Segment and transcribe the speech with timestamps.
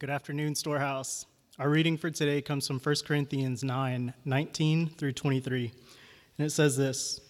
[0.00, 1.26] Good afternoon, Storehouse.
[1.58, 5.72] Our reading for today comes from 1 Corinthians 9 19 through 23.
[6.38, 7.20] And it says this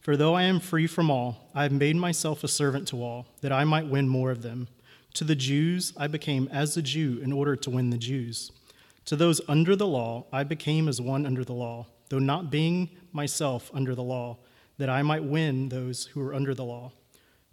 [0.00, 3.28] For though I am free from all, I have made myself a servant to all,
[3.42, 4.66] that I might win more of them.
[5.14, 8.50] To the Jews, I became as a Jew in order to win the Jews.
[9.04, 12.90] To those under the law, I became as one under the law, though not being
[13.12, 14.38] myself under the law,
[14.78, 16.90] that I might win those who were under the law.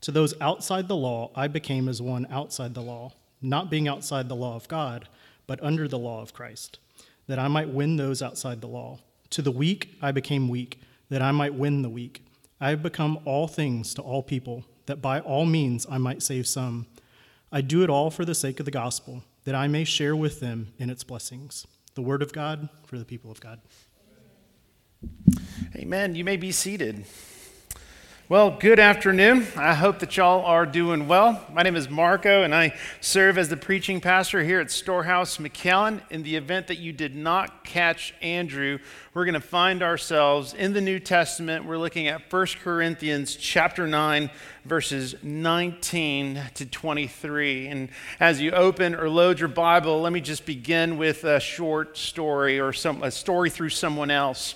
[0.01, 3.13] To those outside the law, I became as one outside the law,
[3.43, 5.07] not being outside the law of God,
[5.45, 6.79] but under the law of Christ,
[7.27, 8.99] that I might win those outside the law.
[9.31, 10.79] To the weak, I became weak,
[11.09, 12.25] that I might win the weak.
[12.61, 16.47] I have become all things to all people, that by all means I might save
[16.47, 16.87] some.
[17.51, 20.39] I do it all for the sake of the gospel, that I may share with
[20.39, 21.67] them in its blessings.
[21.95, 23.59] The word of God for the people of God.
[25.75, 26.15] Amen.
[26.15, 27.05] You may be seated.
[28.33, 29.45] Well, good afternoon.
[29.55, 31.45] I hope that y'all are doing well.
[31.53, 36.01] My name is Marco, and I serve as the preaching pastor here at Storehouse McAllen.
[36.09, 38.79] In the event that you did not catch Andrew,
[39.13, 41.65] we're going to find ourselves in the New Testament.
[41.65, 44.31] We're looking at 1 Corinthians chapter 9,
[44.65, 47.67] verses 19 to 23.
[47.67, 47.89] And
[48.19, 52.59] as you open or load your Bible, let me just begin with a short story
[52.59, 54.55] or some, a story through someone else.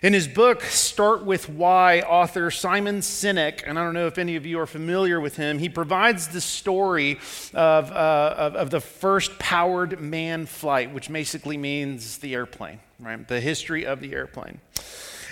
[0.00, 4.36] In his book, Start With Why, author Simon Sinek, and I don't know if any
[4.36, 7.18] of you are familiar with him, he provides the story
[7.52, 13.26] of, uh, of, of, the first powered man flight, which basically means the airplane, right?
[13.26, 14.60] The history of the airplane.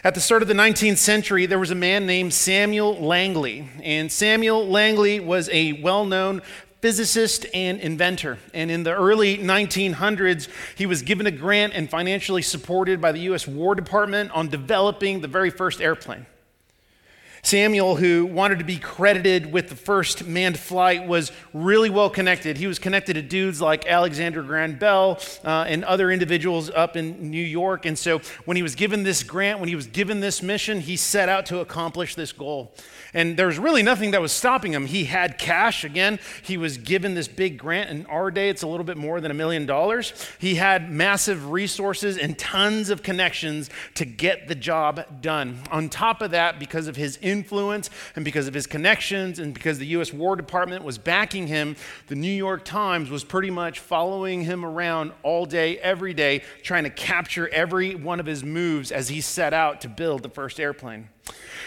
[0.03, 3.69] At the start of the 19th century, there was a man named Samuel Langley.
[3.83, 6.43] And Samuel Langley was a well known
[6.81, 8.39] physicist and inventor.
[8.55, 13.21] And in the early 1900s, he was given a grant and financially supported by the
[13.21, 13.47] U.S.
[13.47, 16.27] War Department on developing the very first airplane.
[17.47, 22.57] Samuel, who wanted to be credited with the first manned flight, was really well connected.
[22.57, 27.31] He was connected to dudes like Alexander Graham Bell uh, and other individuals up in
[27.31, 27.87] New York.
[27.87, 30.97] And so, when he was given this grant, when he was given this mission, he
[30.97, 32.75] set out to accomplish this goal.
[33.15, 34.87] And there was really nothing that was stopping him.
[34.87, 35.85] He had cash.
[35.85, 37.91] Again, he was given this big grant.
[37.91, 40.13] In our day, it's a little bit more than a million dollars.
[40.41, 45.61] He had massive resources and tons of connections to get the job done.
[45.71, 49.79] On top of that, because of his influence and because of his connections and because
[49.79, 50.13] the U.S.
[50.13, 51.77] War Department was backing him,
[52.07, 56.85] the New York Times was pretty much following him around all day, every day, trying
[56.85, 60.59] to capture every one of his moves as he set out to build the first
[60.59, 61.09] airplane.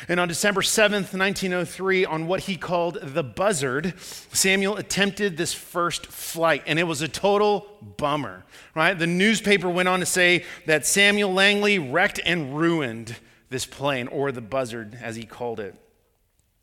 [0.07, 6.07] And on December 7th, 1903, on what he called the Buzzard, Samuel attempted this first
[6.07, 8.97] flight, and it was a total bummer, right?
[8.97, 13.17] The newspaper went on to say that Samuel Langley wrecked and ruined
[13.49, 15.75] this plane, or the Buzzard, as he called it.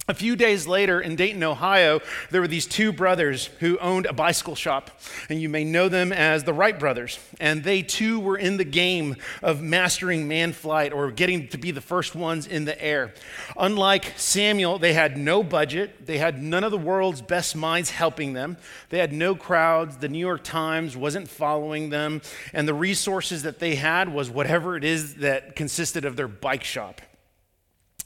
[0.09, 2.01] A few days later in Dayton, Ohio,
[2.31, 4.93] there were these two brothers who owned a bicycle shop,
[5.29, 7.19] and you may know them as the Wright brothers.
[7.41, 11.73] And they too were in the game of mastering man flight or getting to be
[11.73, 13.15] the first ones in the air.
[13.57, 18.33] Unlike Samuel, they had no budget, they had none of the world's best minds helping
[18.33, 18.59] them,
[18.91, 22.23] they had no crowds, the New York Times wasn't following them,
[22.53, 26.63] and the resources that they had was whatever it is that consisted of their bike
[26.63, 27.01] shop.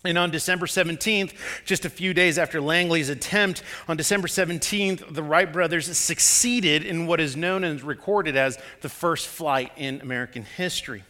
[0.02, 1.34] And on December 17th,
[1.66, 7.06] just a few days after Langley's attempt, on December 17th, the Wright brothers succeeded in
[7.06, 11.04] what is known and recorded as the first flight in American history.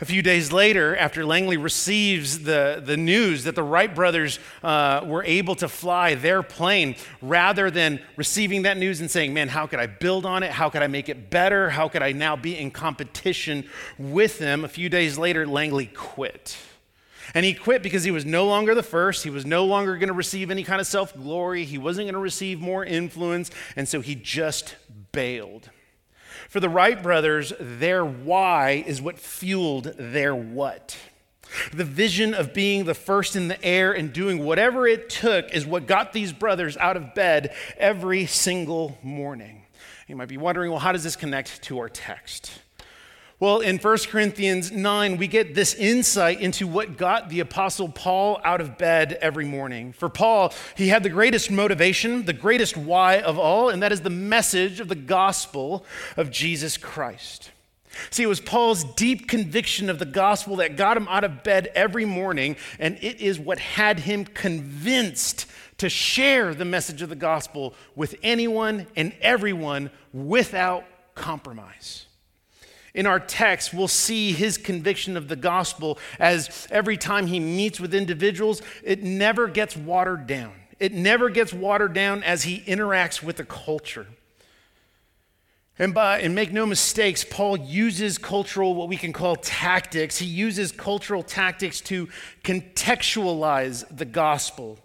[0.00, 5.02] A few days later, after Langley receives the, the news that the Wright brothers uh,
[5.04, 9.66] were able to fly their plane, rather than receiving that news and saying, Man, how
[9.66, 10.50] could I build on it?
[10.50, 11.70] How could I make it better?
[11.70, 14.64] How could I now be in competition with them?
[14.64, 16.56] A few days later, Langley quit.
[17.34, 19.24] And he quit because he was no longer the first.
[19.24, 21.64] He was no longer going to receive any kind of self glory.
[21.64, 23.50] He wasn't going to receive more influence.
[23.76, 24.76] And so he just
[25.12, 25.70] bailed.
[26.48, 30.96] For the Wright brothers, their why is what fueled their what.
[31.72, 35.66] The vision of being the first in the air and doing whatever it took is
[35.66, 39.62] what got these brothers out of bed every single morning.
[40.06, 42.50] You might be wondering, well, how does this connect to our text?
[43.40, 48.38] Well, in 1 Corinthians 9, we get this insight into what got the Apostle Paul
[48.44, 49.94] out of bed every morning.
[49.94, 54.02] For Paul, he had the greatest motivation, the greatest why of all, and that is
[54.02, 55.86] the message of the gospel
[56.18, 57.50] of Jesus Christ.
[58.10, 61.72] See, it was Paul's deep conviction of the gospel that got him out of bed
[61.74, 65.46] every morning, and it is what had him convinced
[65.78, 70.84] to share the message of the gospel with anyone and everyone without
[71.14, 72.04] compromise.
[72.94, 77.78] In our text, we'll see his conviction of the gospel as every time he meets
[77.78, 80.52] with individuals, it never gets watered down.
[80.78, 84.06] It never gets watered down as he interacts with the culture.
[85.78, 90.18] And, by, and make no mistakes, Paul uses cultural, what we can call tactics.
[90.18, 92.08] He uses cultural tactics to
[92.44, 94.78] contextualize the gospel.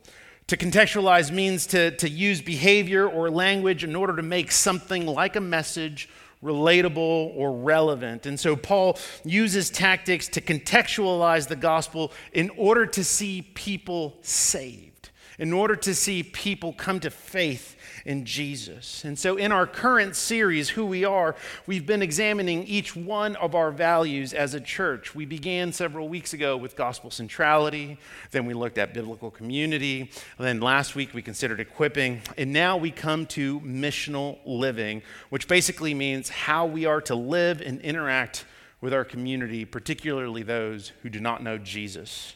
[0.47, 5.35] To contextualize means to, to use behavior or language in order to make something like
[5.35, 6.07] a message
[6.45, 8.25] relatable or relevant.
[8.25, 15.09] And so Paul uses tactics to contextualize the gospel in order to see people saved,
[15.39, 17.74] in order to see people come to faith
[18.05, 19.03] in Jesus.
[19.03, 21.35] And so, in our current series, Who We Are,
[21.65, 25.15] we've been examining each one of our values as a church.
[25.15, 27.97] We began several weeks ago with gospel centrality,
[28.29, 32.91] then we looked at biblical community, then last week we considered equipping, and now we
[32.91, 38.45] come to missional living, which basically means how we are to live and interact
[38.81, 42.35] with our community, particularly those who do not know Jesus.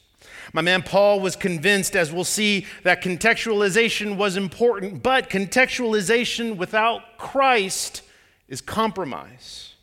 [0.53, 7.17] My man Paul was convinced, as we'll see, that contextualization was important, but contextualization without
[7.17, 8.01] Christ
[8.47, 9.73] is compromise.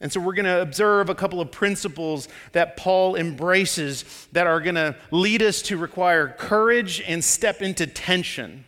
[0.00, 4.60] And so we're going to observe a couple of principles that Paul embraces that are
[4.60, 8.64] going to lead us to require courage and step into tension.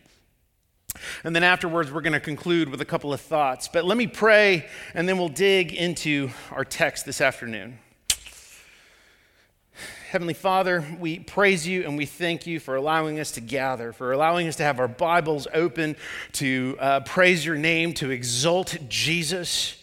[1.25, 3.67] And then afterwards, we're going to conclude with a couple of thoughts.
[3.67, 7.79] But let me pray, and then we'll dig into our text this afternoon.
[10.15, 14.13] Heavenly Father, we praise you and we thank you for allowing us to gather, for
[14.13, 15.97] allowing us to have our Bibles open
[16.31, 19.77] to uh, praise your name, to exalt Jesus.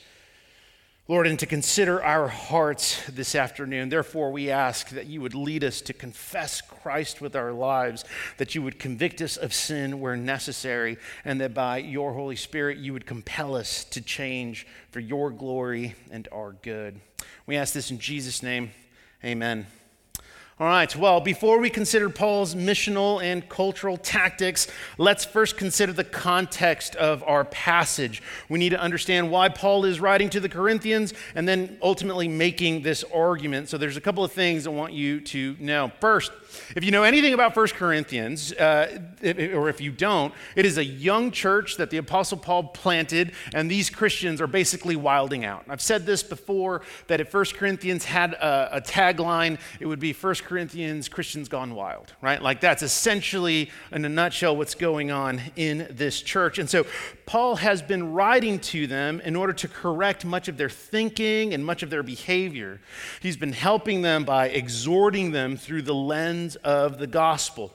[1.07, 3.91] Lord, and to consider our hearts this afternoon.
[3.91, 8.03] Therefore, we ask that you would lead us to confess Christ with our lives,
[8.39, 10.97] that you would convict us of sin where necessary,
[11.27, 15.95] and that by your Holy Spirit you would compel us to change for your glory
[16.11, 17.03] and our good.
[17.45, 18.71] We ask this in Jesus' name.
[19.23, 19.67] Amen.
[20.63, 26.05] All right, well, before we consider Paul's missional and cultural tactics, let's first consider the
[26.05, 28.23] context of our passage.
[28.49, 32.83] We need to understand why Paul is writing to the Corinthians and then ultimately making
[32.83, 33.71] this argument.
[33.71, 35.91] So, there's a couple of things I want you to know.
[35.99, 36.31] First,
[36.77, 38.99] if you know anything about 1 Corinthians, uh,
[39.55, 43.71] or if you don't, it is a young church that the Apostle Paul planted, and
[43.71, 45.65] these Christians are basically wilding out.
[45.69, 50.13] I've said this before that if 1 Corinthians had a, a tagline, it would be
[50.13, 52.43] 1 Corinthians Christians Gone Wild, right?
[52.43, 56.59] Like that's essentially, in a nutshell, what's going on in this church.
[56.59, 56.85] And so
[57.27, 61.65] Paul has been writing to them in order to correct much of their thinking and
[61.65, 62.81] much of their behavior.
[63.21, 67.73] He's been helping them by exhorting them through the lens of the gospel.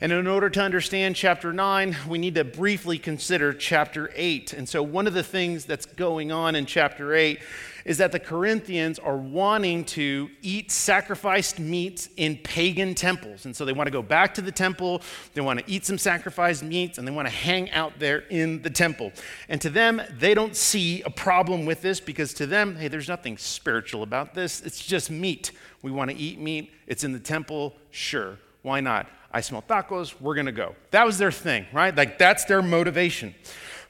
[0.00, 4.52] And in order to understand chapter 9, we need to briefly consider chapter 8.
[4.52, 7.40] And so, one of the things that's going on in chapter 8
[7.84, 13.46] is that the Corinthians are wanting to eat sacrificed meats in pagan temples.
[13.46, 15.00] And so they want to go back to the temple,
[15.32, 18.60] they want to eat some sacrificed meats, and they want to hang out there in
[18.60, 19.10] the temple.
[19.48, 23.08] And to them, they don't see a problem with this because to them, hey, there's
[23.08, 24.60] nothing spiritual about this.
[24.60, 25.52] It's just meat.
[25.80, 26.70] We want to eat meat.
[26.86, 27.74] It's in the temple.
[27.90, 28.36] Sure.
[28.60, 29.08] Why not?
[29.32, 30.18] I smell tacos.
[30.20, 30.74] We're to go.
[30.90, 31.94] That was their thing, right?
[31.94, 33.34] Like that's their motivation.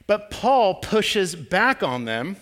[0.07, 2.35] But Paul pushes back on them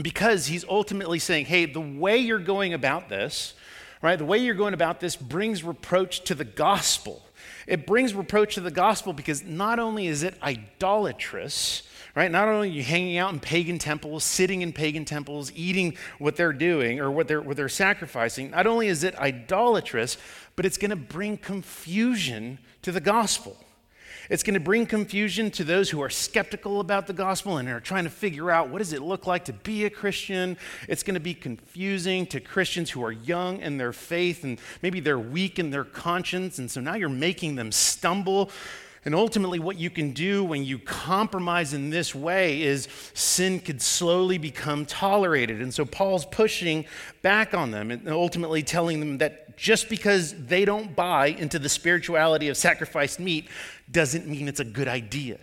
[0.00, 3.54] because he's ultimately saying, hey, the way you're going about this,
[4.00, 7.22] right, the way you're going about this brings reproach to the gospel.
[7.66, 11.82] It brings reproach to the gospel because not only is it idolatrous,
[12.14, 12.30] right?
[12.30, 16.36] Not only are you hanging out in pagan temples, sitting in pagan temples, eating what
[16.36, 20.16] they're doing or what they're, what they're sacrificing, not only is it idolatrous,
[20.58, 23.56] but it's going to bring confusion to the gospel.
[24.28, 27.78] It's going to bring confusion to those who are skeptical about the gospel and are
[27.78, 30.56] trying to figure out what does it look like to be a Christian.
[30.88, 34.98] It's going to be confusing to Christians who are young in their faith and maybe
[34.98, 36.58] they're weak in their conscience.
[36.58, 38.50] And so now you're making them stumble.
[39.08, 43.80] And ultimately, what you can do when you compromise in this way is sin could
[43.80, 45.62] slowly become tolerated.
[45.62, 46.84] And so Paul's pushing
[47.22, 51.70] back on them and ultimately telling them that just because they don't buy into the
[51.70, 53.48] spirituality of sacrificed meat
[53.90, 55.38] doesn't mean it's a good idea.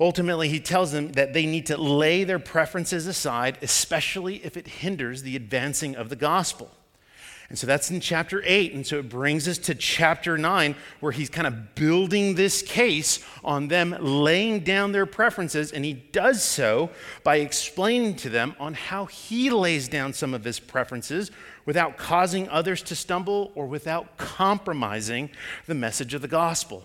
[0.00, 4.66] Ultimately, he tells them that they need to lay their preferences aside, especially if it
[4.66, 6.70] hinders the advancing of the gospel.
[7.50, 8.74] And so that's in chapter 8.
[8.74, 13.18] And so it brings us to chapter 9, where he's kind of building this case
[13.42, 15.72] on them laying down their preferences.
[15.72, 16.90] And he does so
[17.24, 21.32] by explaining to them on how he lays down some of his preferences
[21.66, 25.28] without causing others to stumble or without compromising
[25.66, 26.84] the message of the gospel.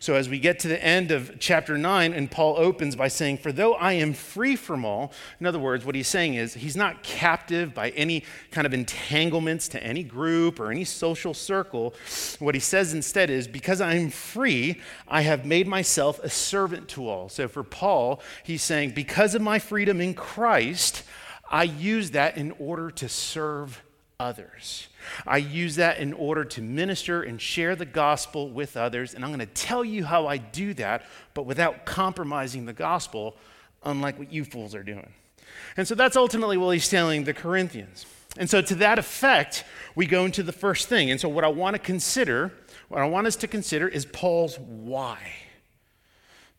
[0.00, 3.38] So, as we get to the end of chapter 9, and Paul opens by saying,
[3.38, 6.76] For though I am free from all, in other words, what he's saying is he's
[6.76, 11.94] not captive by any kind of entanglements to any group or any social circle.
[12.38, 16.88] What he says instead is, Because I am free, I have made myself a servant
[16.90, 17.28] to all.
[17.28, 21.02] So, for Paul, he's saying, Because of my freedom in Christ,
[21.50, 23.82] I use that in order to serve
[24.18, 24.88] others.
[25.26, 29.14] I use that in order to minister and share the gospel with others.
[29.14, 31.04] And I'm going to tell you how I do that,
[31.34, 33.36] but without compromising the gospel,
[33.84, 35.12] unlike what you fools are doing.
[35.76, 38.06] And so that's ultimately what he's telling the Corinthians.
[38.38, 41.10] And so, to that effect, we go into the first thing.
[41.10, 42.52] And so, what I want to consider,
[42.88, 45.18] what I want us to consider is Paul's why.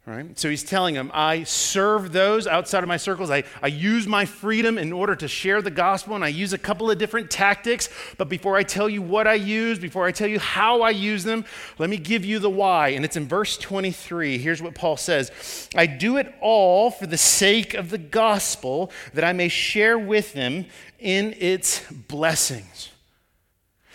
[0.06, 0.38] Right?
[0.38, 3.32] So he's telling them, I serve those outside of my circles.
[3.32, 6.58] I, I use my freedom in order to share the gospel, and I use a
[6.58, 7.88] couple of different tactics.
[8.18, 11.24] But before I tell you what I use, before I tell you how I use
[11.24, 11.46] them,
[11.78, 12.90] let me give you the why.
[12.90, 14.40] And it's in verse 23.
[14.40, 19.24] Here's what Paul says I do it all for the sake of the gospel, that
[19.24, 20.66] I may share with them
[21.00, 22.90] in its blessings.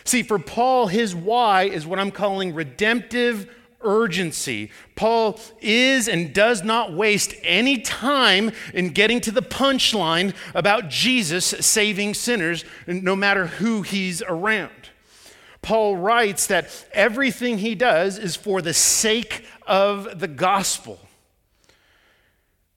[0.04, 4.70] See, for Paul, his why is what I'm calling redemptive urgency.
[4.96, 11.46] Paul is and does not waste any time in getting to the punchline about Jesus
[11.46, 14.70] saving sinners, no matter who he's around.
[15.62, 20.98] Paul writes that everything he does is for the sake of the gospel.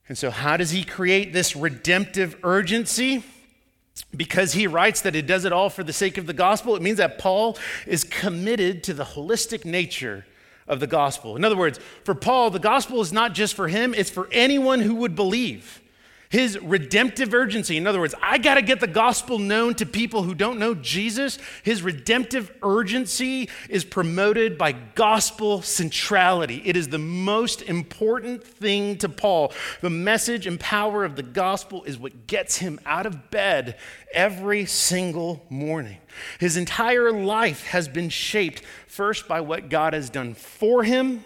[0.08, 3.24] And so, how does he create this redemptive urgency?
[4.16, 6.82] Because he writes that he does it all for the sake of the gospel, it
[6.82, 10.26] means that Paul is committed to the holistic nature
[10.72, 11.36] of the gospel.
[11.36, 14.80] In other words, for Paul, the gospel is not just for him, it's for anyone
[14.80, 15.81] who would believe.
[16.32, 20.24] His redemptive urgency, in other words, I got to get the gospel known to people
[20.24, 21.38] who don't know Jesus.
[21.62, 26.62] His redemptive urgency is promoted by gospel centrality.
[26.64, 29.52] It is the most important thing to Paul.
[29.82, 33.78] The message and power of the gospel is what gets him out of bed
[34.14, 35.98] every single morning.
[36.40, 41.26] His entire life has been shaped first by what God has done for him,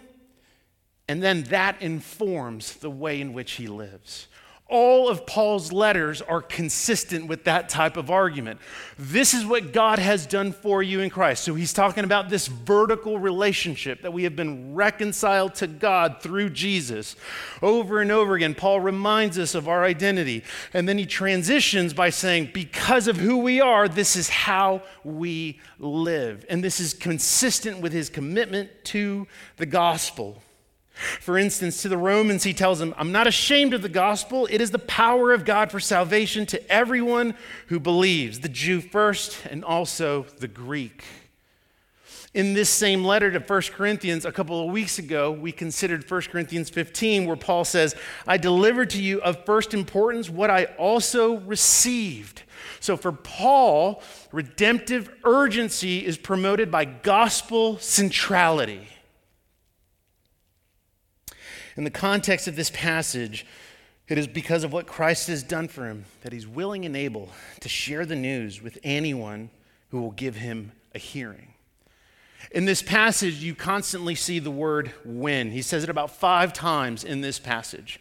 [1.08, 4.30] and then that informs the way in which he lives.
[4.68, 8.60] All of Paul's letters are consistent with that type of argument.
[8.98, 11.44] This is what God has done for you in Christ.
[11.44, 16.50] So he's talking about this vertical relationship that we have been reconciled to God through
[16.50, 17.16] Jesus.
[17.62, 20.44] Over and over again, Paul reminds us of our identity.
[20.74, 25.60] And then he transitions by saying, because of who we are, this is how we
[25.78, 26.44] live.
[26.50, 30.42] And this is consistent with his commitment to the gospel.
[30.96, 34.48] For instance, to the Romans, he tells them, I'm not ashamed of the gospel.
[34.50, 37.36] It is the power of God for salvation to everyone
[37.68, 41.04] who believes, the Jew first and also the Greek.
[42.34, 46.22] In this same letter to 1 Corinthians, a couple of weeks ago, we considered 1
[46.24, 47.96] Corinthians 15, where Paul says,
[48.28, 52.44] I delivered to you of first importance what I also received.
[52.82, 54.02] So for Paul,
[54.34, 58.88] redemptive urgency is promoted by gospel centrality.
[61.76, 63.46] In the context of this passage,
[64.08, 67.30] it is because of what Christ has done for him that he's willing and able
[67.60, 69.50] to share the news with anyone
[69.90, 71.54] who will give him a hearing.
[72.52, 75.52] In this passage, you constantly see the word when.
[75.52, 78.00] He says it about five times in this passage.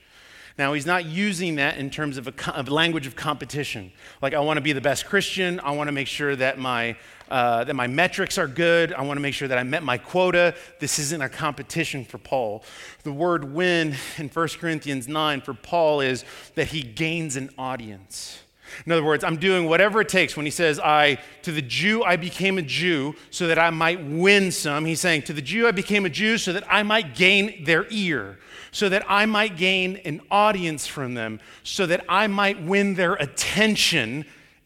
[0.56, 3.90] Now, he's not using that in terms of a, a language of competition.
[4.22, 5.58] Like, I want to be the best Christian.
[5.60, 6.96] I want to make sure that my,
[7.30, 8.92] uh, that my metrics are good.
[8.92, 10.54] I want to make sure that I met my quota.
[10.80, 12.64] This isn't a competition for Paul.
[13.02, 18.40] The word win in 1 Corinthians 9 for Paul is that he gains an audience.
[18.86, 20.36] In other words, I'm doing whatever it takes.
[20.36, 24.04] When he says, I, to the Jew, I became a Jew so that I might
[24.04, 27.14] win some, he's saying, to the Jew, I became a Jew so that I might
[27.14, 28.38] gain their ear,
[28.72, 33.14] so that I might gain an audience from them, so that I might win their
[33.14, 34.24] attention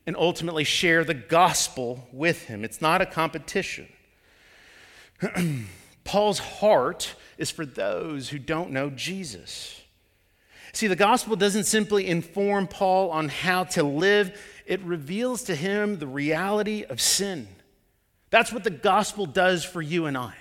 [0.09, 2.65] and ultimately share the gospel with him.
[2.65, 3.87] It's not a competition.
[6.05, 9.83] Paul's heart is for those who don't know Jesus.
[10.73, 15.99] See, the gospel doesn't simply inform Paul on how to live, it reveals to him
[15.99, 17.47] the reality of sin.
[18.31, 20.33] That's what the gospel does for you and I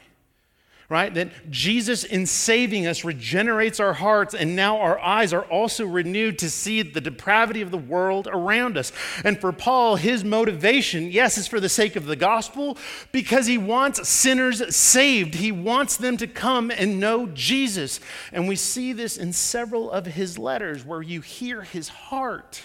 [0.90, 1.14] right?
[1.14, 6.40] That Jesus, in saving us, regenerates our hearts, and now our eyes are also renewed
[6.40, 8.94] to see the depravity of the world around us.
[9.26, 12.78] And for Paul, his motivation, yes, is for the sake of the gospel,
[13.12, 15.36] because he wants sinners saved.
[15.36, 18.00] He wants them to come and know Jesus.
[18.32, 22.62] And we see this in several of his letters where you hear his heart.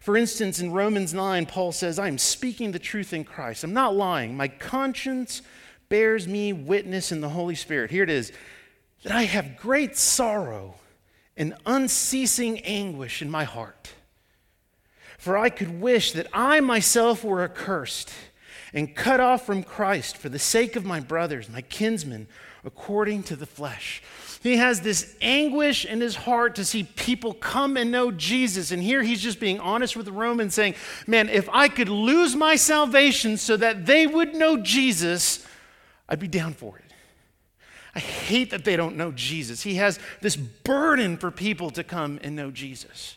[0.00, 3.62] For instance, in Romans 9, Paul says, I am speaking the truth in Christ.
[3.62, 4.36] I'm not lying.
[4.36, 5.40] My conscience
[5.88, 7.90] bears me witness in the Holy Spirit.
[7.90, 8.32] Here it is
[9.02, 10.76] that I have great sorrow
[11.36, 13.92] and unceasing anguish in my heart.
[15.18, 18.12] For I could wish that I myself were accursed
[18.72, 22.26] and cut off from Christ for the sake of my brothers, my kinsmen,
[22.64, 24.02] according to the flesh.
[24.42, 28.72] He has this anguish in his heart to see people come and know Jesus.
[28.72, 30.74] And here he's just being honest with the Romans, saying,
[31.06, 35.46] Man, if I could lose my salvation so that they would know Jesus,
[36.14, 36.84] I'd be down for it.
[37.92, 39.62] I hate that they don't know Jesus.
[39.62, 43.16] He has this burden for people to come and know Jesus.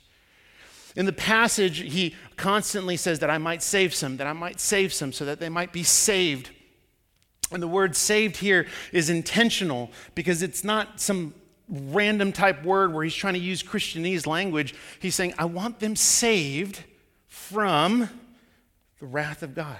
[0.96, 4.92] In the passage, he constantly says that I might save some, that I might save
[4.96, 6.50] some, so that they might be saved.
[7.52, 11.36] And the word saved here is intentional because it's not some
[11.70, 14.74] random type word where he's trying to use Christianese language.
[15.00, 16.84] He's saying, I want them saved
[17.28, 18.10] from
[19.00, 19.78] the wrath of God.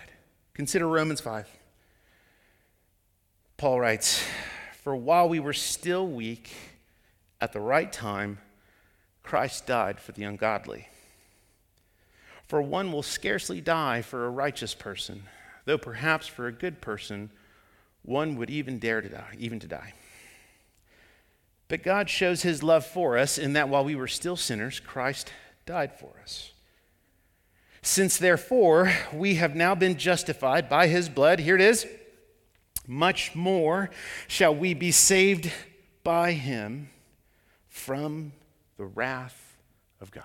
[0.54, 1.48] Consider Romans 5.
[3.58, 4.24] Paul writes,
[4.84, 6.54] For while we were still weak,
[7.42, 8.38] at the right time,
[9.24, 10.88] Christ died for the ungodly.
[12.48, 15.24] For one will scarcely die for a righteous person,
[15.66, 17.32] though perhaps for a good person
[18.04, 19.94] one would even dare to die, even to die.
[21.68, 25.34] But God shows his love for us in that while we were still sinners, Christ
[25.66, 26.52] died for us.
[27.82, 31.88] Since therefore we have now been justified by his blood, here it is,
[32.88, 33.90] much more
[34.28, 35.52] shall we be saved
[36.04, 36.90] by him
[37.68, 38.32] from
[38.78, 39.58] the wrath
[40.00, 40.24] of God.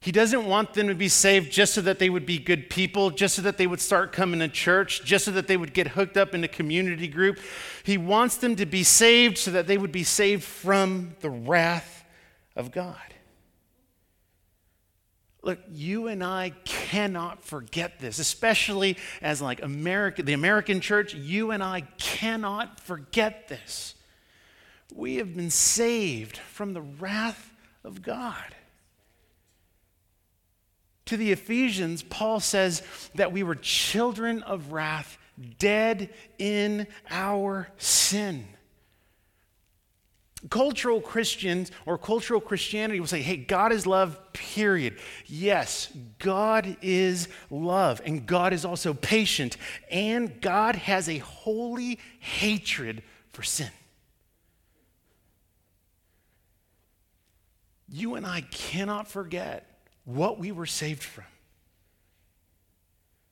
[0.00, 3.10] He doesn't want them to be saved just so that they would be good people,
[3.10, 5.88] just so that they would start coming to church, just so that they would get
[5.88, 7.40] hooked up in a community group.
[7.82, 12.04] He wants them to be saved so that they would be saved from the wrath
[12.54, 13.15] of God.
[15.46, 21.52] Look, you and I cannot forget this, especially as like America, the American church, you
[21.52, 23.94] and I cannot forget this.
[24.92, 27.52] We have been saved from the wrath
[27.84, 28.56] of God.
[31.04, 32.82] To the Ephesians, Paul says
[33.14, 35.16] that we were children of wrath,
[35.60, 36.10] dead
[36.40, 38.48] in our sin.
[40.50, 44.98] Cultural Christians or cultural Christianity will say, hey, God is love, period.
[45.24, 49.56] Yes, God is love, and God is also patient,
[49.90, 53.70] and God has a holy hatred for sin.
[57.88, 61.24] You and I cannot forget what we were saved from.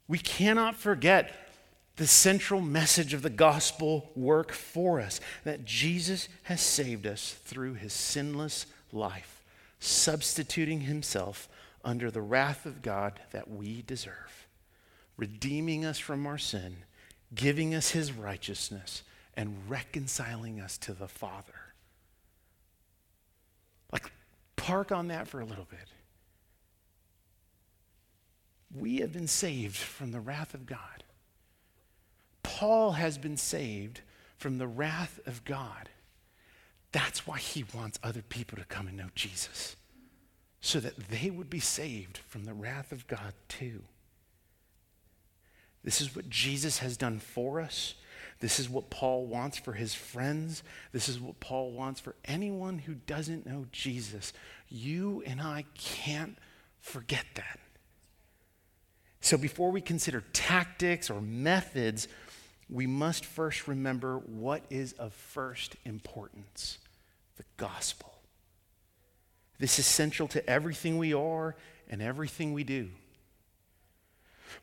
[0.09, 1.35] We cannot forget
[1.97, 7.75] the central message of the gospel work for us that Jesus has saved us through
[7.75, 9.45] his sinless life,
[9.79, 11.49] substituting himself
[11.85, 14.47] under the wrath of God that we deserve,
[15.17, 16.77] redeeming us from our sin,
[17.35, 19.03] giving us his righteousness,
[19.37, 21.53] and reconciling us to the Father.
[23.93, 24.11] Like,
[24.57, 25.89] park on that for a little bit
[28.75, 31.04] we have been saved from the wrath of God.
[32.45, 34.03] Paul has been saved
[34.39, 35.89] from the wrath of God.
[36.93, 39.75] That's why he wants other people to come and know Jesus,
[40.61, 43.83] so that they would be saved from the wrath of God too.
[45.83, 47.95] This is what Jesus has done for us.
[48.41, 50.63] This is what Paul wants for his friends.
[50.93, 54.33] This is what Paul wants for anyone who doesn't know Jesus.
[54.69, 56.39] You and I can't
[56.81, 57.59] forget that.
[59.21, 62.09] So before we consider tactics or methods,
[62.75, 66.79] we must first remember what is of first importance
[67.37, 68.13] the gospel.
[69.61, 71.55] This is central to everything we are
[71.89, 72.91] and everything we do.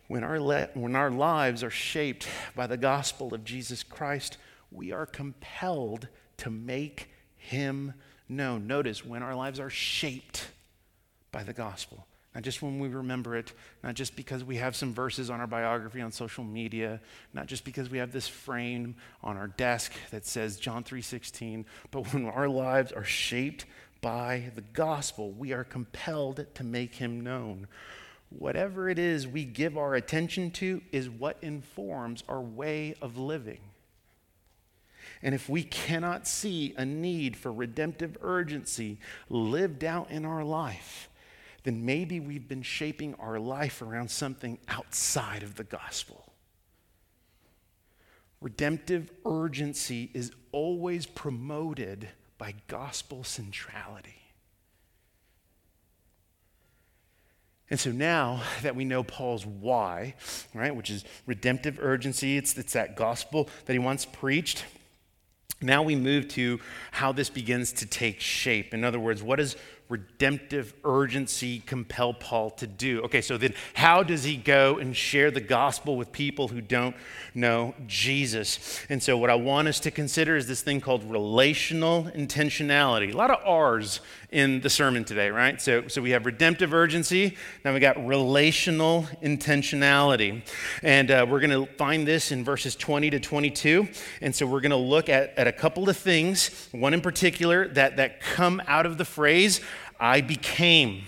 [0.08, 4.38] When our, le- when our lives are shaped by the gospel of Jesus Christ,
[4.72, 7.94] we are compelled to make him
[8.28, 8.68] known.
[8.68, 10.50] Notice when our lives are shaped
[11.32, 12.06] by the gospel.
[12.34, 13.52] Not just when we remember it,
[13.84, 17.02] not just because we have some verses on our biography on social media,
[17.34, 22.14] not just because we have this frame on our desk that says John 3:16, but
[22.14, 23.66] when our lives are shaped
[24.00, 27.68] by the gospel, we are compelled to make him known.
[28.30, 33.60] Whatever it is we give our attention to is what informs our way of living.
[35.22, 41.10] And if we cannot see a need for redemptive urgency lived out in our life,
[41.64, 46.34] then maybe we've been shaping our life around something outside of the gospel.
[48.42, 54.16] Redemptive urgency is always promoted by gospel centrality.
[57.70, 60.16] And so now that we know Paul's why,
[60.54, 64.66] right, which is redemptive urgency, it's, it's that gospel that he once preached.
[65.62, 66.60] Now we move to
[66.92, 68.74] how this begins to take shape.
[68.74, 69.56] In other words, what does
[69.92, 73.02] redemptive urgency compel Paul to do?
[73.04, 76.96] Okay, so then how does he go and share the gospel with people who don't
[77.36, 78.80] know Jesus?
[78.90, 83.14] And so what I want us to consider is this thing called relational intentionality.
[83.14, 84.00] A lot of R's
[84.32, 85.62] in the sermon today, right?
[85.62, 90.42] So, so we have redemptive urgency, now we got relational intentionality.
[90.82, 93.90] And uh, we're going to find this in verses 20 to 22.
[94.22, 97.68] And so we're going to look at, at a couple of things, one in particular
[97.70, 99.60] that, that come out of the phrase,
[100.02, 101.04] I became.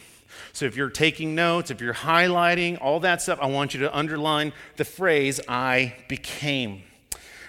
[0.54, 3.98] So if you're taking notes, if you're highlighting, all that stuff, I want you to
[3.98, 6.84] underline the phrase, I became.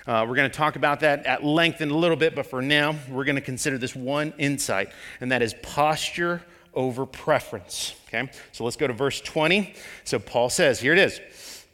[0.07, 2.63] Uh, we're going to talk about that at length in a little bit, but for
[2.63, 7.95] now, we're going to consider this one insight, and that is posture over preference.
[8.09, 8.31] Okay?
[8.53, 9.75] So let's go to verse 20.
[10.05, 11.21] So Paul says, here it is.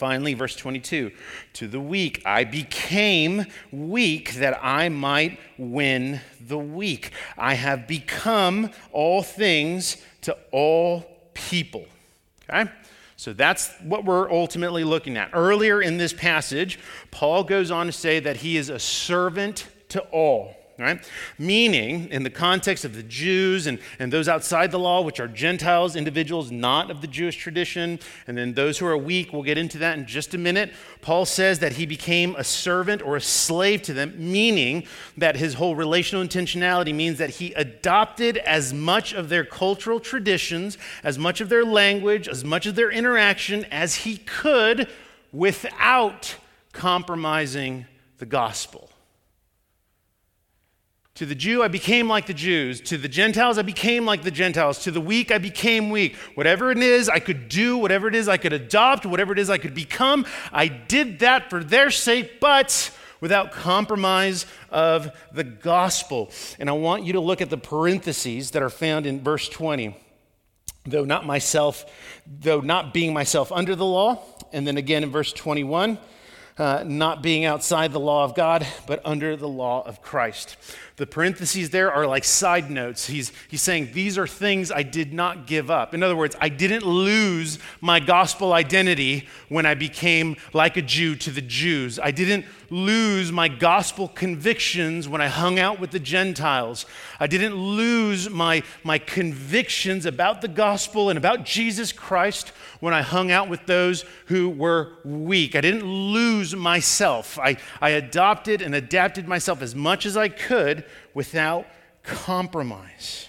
[0.00, 1.12] Finally, verse 22
[1.52, 7.10] To the weak, I became weak that I might win the weak.
[7.36, 11.84] I have become all things to all people.
[12.48, 12.70] Okay?
[13.16, 15.32] So that's what we're ultimately looking at.
[15.34, 16.78] Earlier in this passage,
[17.10, 21.10] Paul goes on to say that he is a servant to all right?
[21.38, 25.28] Meaning, in the context of the Jews and, and those outside the law, which are
[25.28, 29.58] Gentiles, individuals not of the Jewish tradition, and then those who are weak, we'll get
[29.58, 30.72] into that in just a minute.
[31.02, 35.54] Paul says that he became a servant or a slave to them, meaning that his
[35.54, 41.40] whole relational intentionality means that he adopted as much of their cultural traditions, as much
[41.40, 44.88] of their language, as much of their interaction as he could
[45.32, 46.36] without
[46.72, 47.86] compromising
[48.18, 48.89] the gospel.
[51.20, 52.80] To the Jew, I became like the Jews.
[52.80, 54.78] To the Gentiles, I became like the Gentiles.
[54.84, 56.16] To the weak, I became weak.
[56.34, 59.50] Whatever it is I could do, whatever it is I could adopt, whatever it is
[59.50, 66.30] I could become, I did that for their sake, but without compromise of the gospel.
[66.58, 69.94] And I want you to look at the parentheses that are found in verse 20.
[70.86, 71.84] Though not myself,
[72.26, 74.22] though not being myself under the law.
[74.54, 75.98] And then again in verse 21,
[76.56, 80.56] uh, not being outside the law of God, but under the law of Christ.
[81.00, 83.06] The parentheses there are like side notes.
[83.06, 85.94] He's, he's saying, These are things I did not give up.
[85.94, 91.16] In other words, I didn't lose my gospel identity when I became like a Jew
[91.16, 91.98] to the Jews.
[91.98, 96.84] I didn't lose my gospel convictions when I hung out with the Gentiles.
[97.18, 103.00] I didn't lose my, my convictions about the gospel and about Jesus Christ when I
[103.00, 105.56] hung out with those who were weak.
[105.56, 107.38] I didn't lose myself.
[107.38, 110.84] I, I adopted and adapted myself as much as I could
[111.14, 111.66] without
[112.02, 113.28] compromise.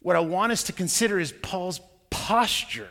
[0.00, 2.88] What I want us to consider is Paul's posture.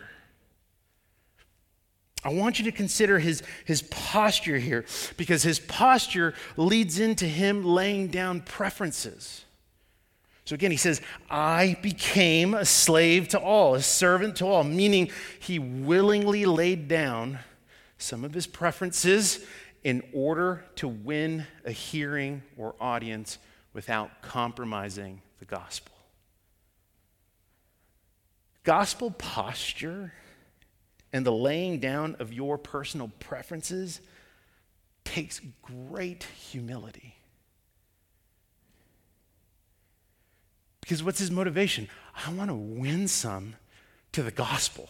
[2.24, 7.64] I want you to consider his, his posture here because his posture leads into him
[7.64, 9.46] laying down preferences.
[10.44, 15.12] So again, he says, I became a slave to all, a servant to all, meaning
[15.40, 17.40] he willingly laid down
[17.98, 19.46] some of his preferences
[19.84, 23.38] in order to win a hearing or audience
[23.74, 25.94] without compromising the gospel.
[28.64, 30.14] Gospel posture
[31.14, 34.02] and the laying down of your personal preferences
[35.04, 37.16] takes great humility.
[40.82, 41.88] Because what's his motivation?
[42.16, 43.56] I want to win some
[44.12, 44.90] to the gospel.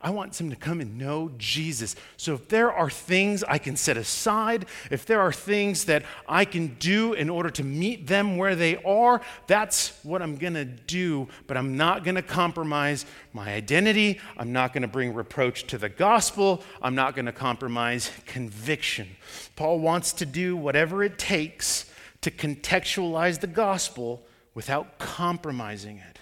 [0.00, 1.96] I want them to come and know Jesus.
[2.16, 6.44] So if there are things I can set aside, if there are things that I
[6.44, 10.64] can do in order to meet them where they are, that's what I'm going to
[10.64, 11.26] do.
[11.48, 14.20] But I'm not going to compromise my identity.
[14.36, 16.62] I'm not going to bring reproach to the gospel.
[16.80, 19.08] I'm not going to compromise conviction.
[19.56, 24.22] Paul wants to do whatever it takes to contextualize the gospel
[24.54, 26.17] without compromising it.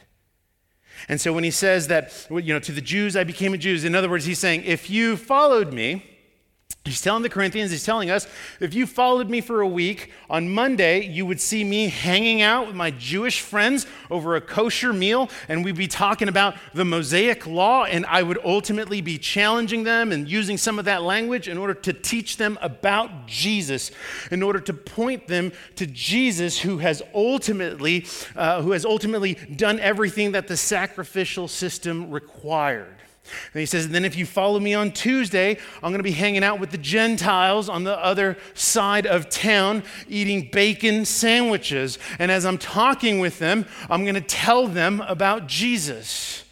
[1.08, 3.86] And so when he says that, you know, to the Jews I became a Jew,
[3.86, 6.04] in other words, he's saying, if you followed me,
[6.86, 8.28] He's telling the Corinthians, he's telling us,
[8.60, 12.68] if you followed me for a week, on Monday, you would see me hanging out
[12.68, 17.44] with my Jewish friends over a kosher meal, and we'd be talking about the Mosaic
[17.44, 21.58] law, and I would ultimately be challenging them and using some of that language in
[21.58, 23.90] order to teach them about Jesus,
[24.30, 29.80] in order to point them to Jesus who has ultimately, uh, who has ultimately done
[29.80, 32.95] everything that the sacrificial system required.
[33.52, 36.44] And he says, then if you follow me on Tuesday, I'm going to be hanging
[36.44, 41.98] out with the Gentiles on the other side of town, eating bacon sandwiches.
[42.18, 46.45] And as I'm talking with them, I'm going to tell them about Jesus.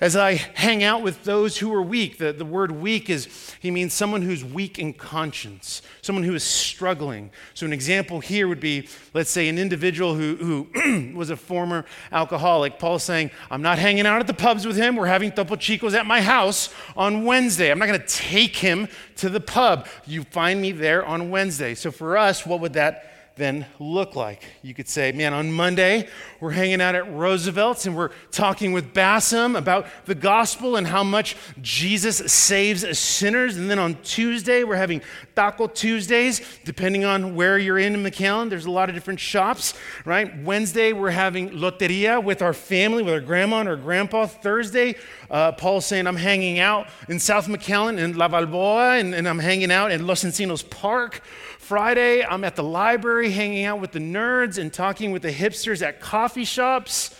[0.00, 3.26] As I hang out with those who are weak, the, the word weak is,
[3.58, 7.32] he means someone who's weak in conscience, someone who is struggling.
[7.54, 11.84] So, an example here would be, let's say, an individual who, who was a former
[12.12, 12.78] alcoholic.
[12.78, 14.94] Paul's saying, I'm not hanging out at the pubs with him.
[14.94, 17.72] We're having Topo Chicos at my house on Wednesday.
[17.72, 19.88] I'm not going to take him to the pub.
[20.06, 21.74] You find me there on Wednesday.
[21.74, 24.42] So, for us, what would that then look like?
[24.62, 26.08] You could say, man, on Monday,
[26.40, 31.02] we're hanging out at Roosevelt's and we're talking with Bassam about the gospel and how
[31.02, 33.56] much Jesus saves sinners.
[33.56, 35.00] And then on Tuesday, we're having
[35.34, 38.50] Taco Tuesdays, depending on where you're in McAllen.
[38.50, 39.74] There's a lot of different shops,
[40.04, 40.36] right?
[40.42, 44.26] Wednesday, we're having Loteria with our family, with our grandma and our grandpa.
[44.26, 44.96] Thursday,
[45.30, 49.38] uh, Paul's saying, I'm hanging out in South McAllen in La Balboa, and, and I'm
[49.38, 51.22] hanging out in Los Encinos Park.
[51.68, 55.86] Friday, I'm at the library hanging out with the nerds and talking with the hipsters
[55.86, 57.14] at coffee shops.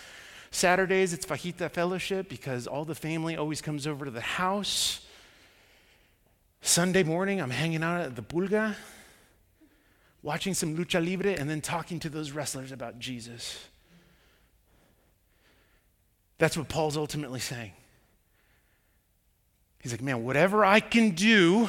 [0.50, 5.04] Saturdays, it's Fajita Fellowship because all the family always comes over to the house.
[6.62, 8.74] Sunday morning, I'm hanging out at the Pulga,
[10.22, 13.68] watching some lucha libre, and then talking to those wrestlers about Jesus.
[16.38, 17.72] That's what Paul's ultimately saying.
[19.82, 21.68] He's like, man, whatever I can do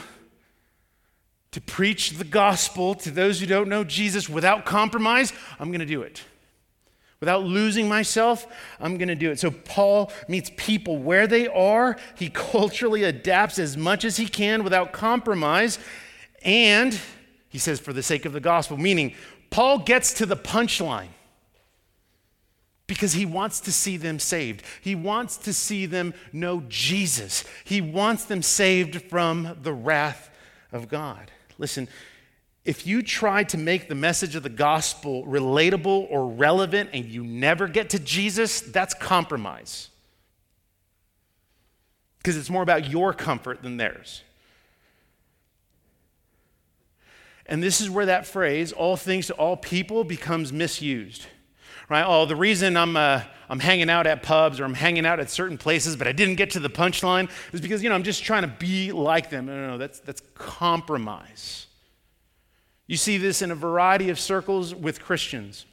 [1.51, 5.85] to preach the gospel to those who don't know Jesus without compromise, I'm going to
[5.85, 6.23] do it.
[7.19, 8.47] Without losing myself,
[8.79, 9.39] I'm going to do it.
[9.39, 11.97] So Paul meets people where they are.
[12.15, 15.79] He culturally adapts as much as he can without compromise.
[16.43, 16.97] And
[17.49, 19.15] he says, for the sake of the gospel, meaning
[19.49, 21.09] Paul gets to the punchline
[22.88, 24.63] because he wants to see them saved.
[24.81, 27.43] He wants to see them know Jesus.
[27.65, 30.29] He wants them saved from the wrath
[30.71, 31.31] of God.
[31.59, 31.87] Listen,
[32.65, 37.23] if you try to make the message of the gospel relatable or relevant and you
[37.23, 39.89] never get to Jesus, that's compromise.
[42.17, 44.23] Because it's more about your comfort than theirs.
[47.45, 51.25] And this is where that phrase, all things to all people, becomes misused.
[51.89, 52.06] Right?
[52.06, 55.30] Oh, the reason I'm, uh, I'm hanging out at pubs or I'm hanging out at
[55.30, 58.23] certain places, but I didn't get to the punchline is because, you know, I'm just
[58.23, 59.47] trying to be like them.
[59.47, 61.65] No, no, no, that's, that's compromise.
[62.86, 65.65] You see this in a variety of circles with Christians.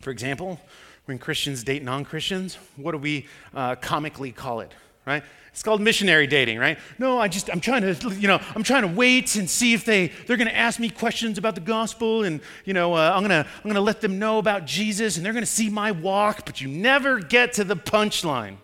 [0.00, 0.60] For example,
[1.06, 4.72] when Christians date non Christians, what do we uh, comically call it,
[5.06, 5.22] right?
[5.54, 6.78] It's called missionary dating, right?
[6.98, 9.84] No, I just I'm trying to you know I'm trying to wait and see if
[9.84, 13.22] they they're going to ask me questions about the gospel and you know uh, I'm
[13.22, 16.44] gonna I'm gonna let them know about Jesus and they're going to see my walk,
[16.44, 18.56] but you never get to the punchline.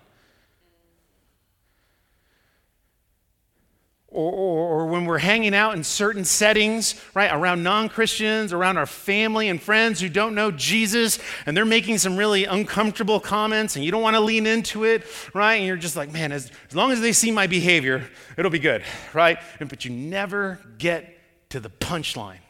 [4.11, 8.77] Or, or, or, when we're hanging out in certain settings, right, around non Christians, around
[8.77, 13.77] our family and friends who don't know Jesus, and they're making some really uncomfortable comments,
[13.77, 15.55] and you don't want to lean into it, right?
[15.55, 18.59] And you're just like, man, as, as long as they see my behavior, it'll be
[18.59, 18.83] good,
[19.15, 19.39] right?
[19.61, 21.17] And, but you never get
[21.51, 22.41] to the punchline.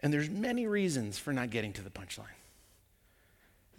[0.00, 2.26] And there's many reasons for not getting to the punchline.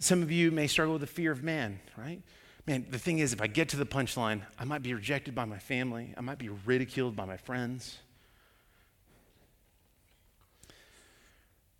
[0.00, 2.22] Some of you may struggle with the fear of man, right?
[2.70, 5.44] Man, the thing is, if I get to the punchline, I might be rejected by
[5.44, 7.98] my family, I might be ridiculed by my friends.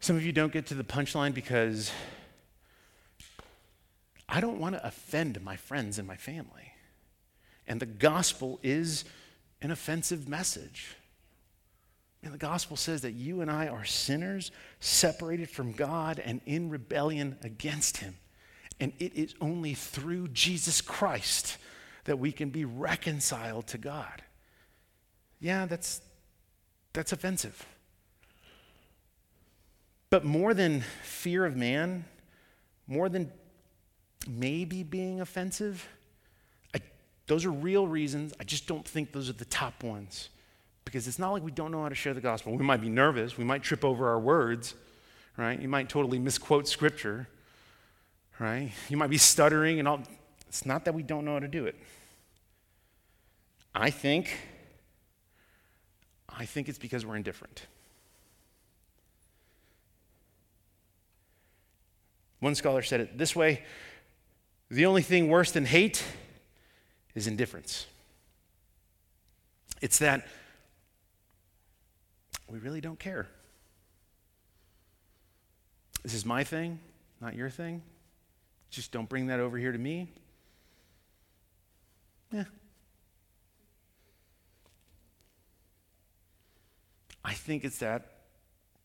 [0.00, 1.92] Some of you don't get to the punchline because
[4.28, 6.72] I don't want to offend my friends and my family.
[7.68, 9.04] And the gospel is
[9.62, 10.96] an offensive message.
[12.22, 14.50] And the gospel says that you and I are sinners,
[14.80, 18.16] separated from God and in rebellion against Him.
[18.80, 21.58] And it is only through Jesus Christ
[22.04, 24.22] that we can be reconciled to God.
[25.38, 26.00] Yeah, that's,
[26.94, 27.66] that's offensive.
[30.08, 32.06] But more than fear of man,
[32.86, 33.30] more than
[34.26, 35.86] maybe being offensive,
[36.74, 36.80] I,
[37.26, 38.32] those are real reasons.
[38.40, 40.30] I just don't think those are the top ones.
[40.86, 42.56] Because it's not like we don't know how to share the gospel.
[42.56, 44.74] We might be nervous, we might trip over our words,
[45.36, 45.60] right?
[45.60, 47.28] You might totally misquote scripture
[48.40, 48.72] right?
[48.88, 50.00] You might be stuttering and all.
[50.48, 51.76] It's not that we don't know how to do it.
[53.72, 54.36] I think,
[56.28, 57.66] I think it's because we're indifferent.
[62.40, 63.62] One scholar said it this way
[64.70, 66.02] the only thing worse than hate
[67.14, 67.86] is indifference.
[69.82, 70.26] It's that
[72.48, 73.26] we really don't care.
[76.02, 76.78] This is my thing,
[77.20, 77.82] not your thing.
[78.70, 80.08] Just don't bring that over here to me.
[82.32, 82.44] Yeah.
[87.24, 88.12] I think it's that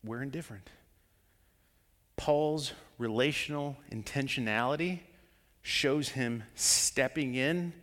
[0.04, 0.69] we're indifferent.
[2.17, 5.00] Paul's relational intentionality
[5.62, 7.74] shows him stepping in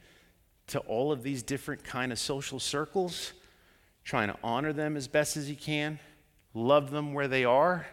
[0.68, 3.32] to all of these different kind of social circles,
[4.04, 5.98] trying to honor them as best as he can,
[6.54, 7.86] love them where they are,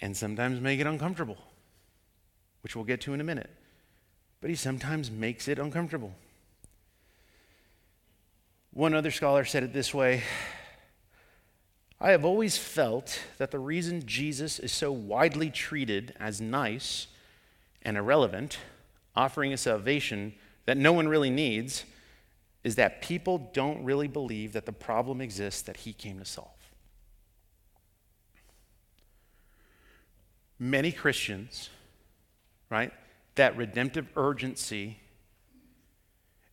[0.00, 1.38] and sometimes make it uncomfortable,
[2.62, 3.50] which we'll get to in a minute.
[4.40, 6.14] But he sometimes makes it uncomfortable.
[8.72, 10.22] One other scholar said it this way
[12.00, 17.08] I have always felt that the reason Jesus is so widely treated as nice
[17.82, 18.58] and irrelevant,
[19.14, 21.84] offering a salvation that no one really needs,
[22.64, 26.48] is that people don't really believe that the problem exists that he came to solve.
[30.58, 31.70] Many Christians,
[32.70, 32.92] right,
[33.34, 34.98] that redemptive urgency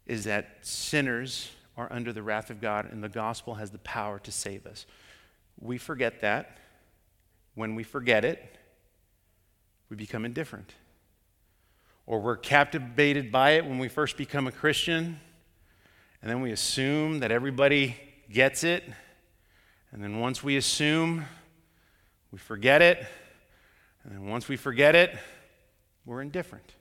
[0.05, 4.19] is that sinners are under the wrath of God and the gospel has the power
[4.19, 4.85] to save us.
[5.59, 6.57] We forget that.
[7.55, 8.57] When we forget it,
[9.89, 10.73] we become indifferent.
[12.05, 15.19] Or we're captivated by it when we first become a Christian,
[16.21, 17.95] and then we assume that everybody
[18.31, 18.83] gets it.
[19.91, 21.25] And then once we assume,
[22.31, 23.05] we forget it.
[24.03, 25.17] And then once we forget it,
[26.07, 26.73] we're indifferent.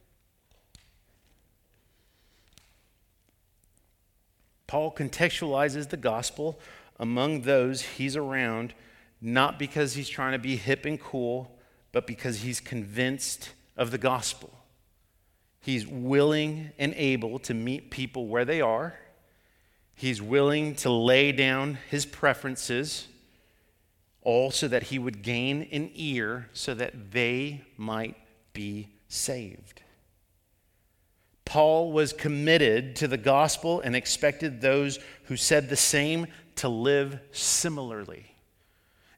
[4.69, 6.59] Paul contextualizes the gospel
[6.99, 8.73] among those he's around,
[9.21, 11.59] not because he's trying to be hip and cool,
[11.93, 14.51] but because he's convinced of the gospel.
[15.61, 18.95] He's willing and able to meet people where they are.
[19.95, 23.09] He's willing to lay down his preferences,
[24.23, 28.17] all so that he would gain an ear so that they might
[28.53, 29.83] be saved.
[31.45, 37.21] Paul was committed to the gospel and expected those who said the same to live
[37.33, 38.36] similarly.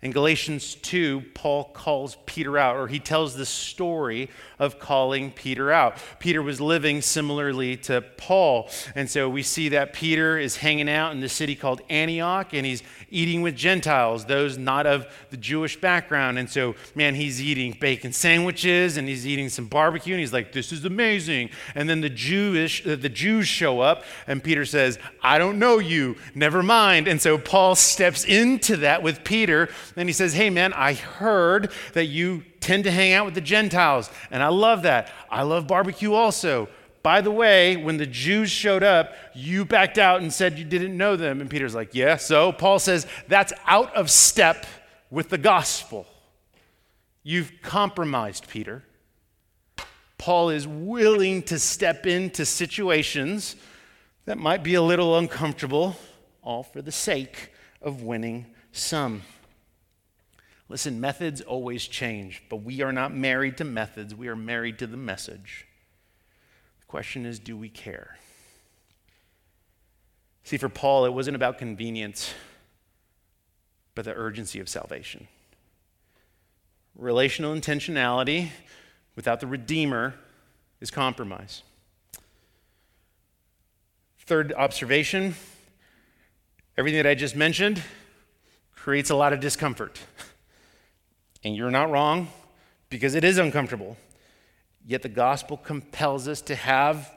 [0.00, 4.30] In Galatians 2, Paul calls Peter out, or he tells the story
[4.61, 5.96] of calling Peter out.
[6.20, 8.70] Peter was living similarly to Paul.
[8.94, 12.64] And so we see that Peter is hanging out in the city called Antioch, and
[12.64, 16.38] he's eating with Gentiles, those not of the Jewish background.
[16.38, 20.52] And so, man, he's eating bacon sandwiches and he's eating some barbecue, and he's like,
[20.52, 21.50] This is amazing.
[21.74, 25.80] And then the Jewish, uh, the Jews show up, and Peter says, I don't know
[25.80, 27.08] you, never mind.
[27.08, 31.70] And so Paul steps into that with Peter then he says, Hey, man, I heard
[31.94, 35.11] that you tend to hang out with the Gentiles, and I love that.
[35.31, 36.68] I love barbecue also.
[37.03, 40.96] By the way, when the Jews showed up, you backed out and said you didn't
[40.96, 41.40] know them.
[41.40, 44.66] And Peter's like, Yeah, so Paul says that's out of step
[45.11, 46.07] with the gospel.
[47.22, 48.85] You've compromised, Peter.
[50.18, 53.55] Paul is willing to step into situations
[54.24, 55.96] that might be a little uncomfortable,
[56.42, 59.22] all for the sake of winning some.
[60.68, 64.87] Listen, methods always change, but we are not married to methods, we are married to
[64.87, 65.66] the message.
[66.81, 68.18] The question is do we care?
[70.44, 72.33] See, for Paul, it wasn't about convenience,
[73.94, 75.28] but the urgency of salvation.
[76.96, 78.48] Relational intentionality
[79.14, 80.14] without the Redeemer
[80.81, 81.62] is compromise.
[84.26, 85.35] Third observation
[86.76, 87.83] everything that I just mentioned
[88.76, 90.00] creates a lot of discomfort.
[91.48, 92.28] And you're not wrong
[92.90, 93.96] because it is uncomfortable.
[94.87, 97.11] Yet the gospel compels us to have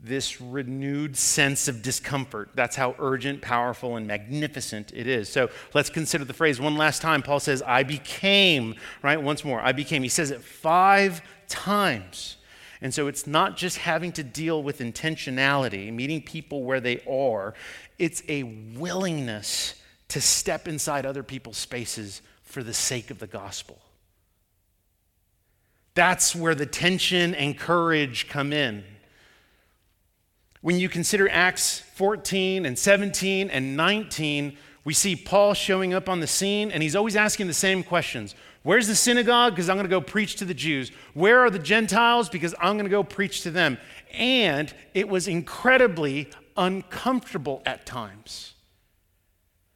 [0.00, 2.48] this renewed sense of discomfort.
[2.54, 5.28] That's how urgent, powerful, and magnificent it is.
[5.28, 7.20] So let's consider the phrase one last time.
[7.20, 9.22] Paul says, I became, right?
[9.22, 10.02] Once more, I became.
[10.02, 12.38] He says it five times.
[12.80, 17.52] And so it's not just having to deal with intentionality, meeting people where they are,
[17.98, 19.74] it's a willingness
[20.08, 22.22] to step inside other people's spaces
[22.52, 23.80] for the sake of the gospel.
[25.94, 28.84] That's where the tension and courage come in.
[30.60, 36.20] When you consider Acts 14 and 17 and 19, we see Paul showing up on
[36.20, 38.34] the scene, and he's always asking the same questions.
[38.64, 39.54] Where's the synagogue?
[39.54, 40.92] Because I'm going to go preach to the Jews.
[41.14, 42.28] Where are the Gentiles?
[42.28, 43.78] Because I'm going to go preach to them.
[44.12, 48.51] And it was incredibly uncomfortable at times.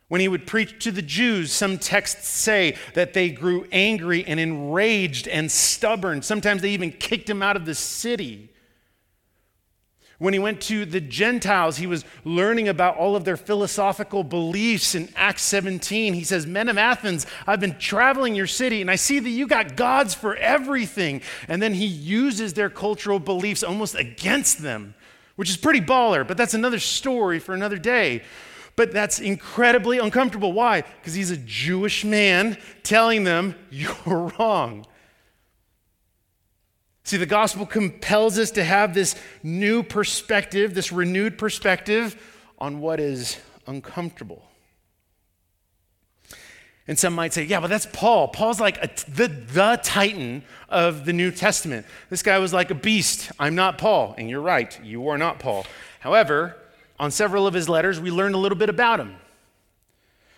[0.08, 4.38] When he would preach to the Jews, some texts say that they grew angry and
[4.38, 6.22] enraged and stubborn.
[6.22, 8.50] Sometimes they even kicked him out of the city.
[10.18, 14.94] When he went to the Gentiles, he was learning about all of their philosophical beliefs.
[14.94, 18.96] In Acts 17, he says, Men of Athens, I've been traveling your city and I
[18.96, 21.20] see that you got gods for everything.
[21.48, 24.94] And then he uses their cultural beliefs almost against them,
[25.34, 28.22] which is pretty baller, but that's another story for another day.
[28.76, 30.52] But that's incredibly uncomfortable.
[30.52, 30.82] Why?
[30.82, 34.86] Because he's a Jewish man telling them, You're wrong.
[37.02, 42.20] See, the gospel compels us to have this new perspective, this renewed perspective
[42.58, 44.42] on what is uncomfortable.
[46.88, 48.28] And some might say, yeah, but that's Paul.
[48.28, 51.86] Paul's like the, the titan of the New Testament.
[52.10, 53.30] This guy was like a beast.
[53.38, 54.14] I'm not Paul.
[54.18, 55.66] And you're right, you are not Paul.
[56.00, 56.56] However,
[56.98, 59.16] on several of his letters, we learned a little bit about him.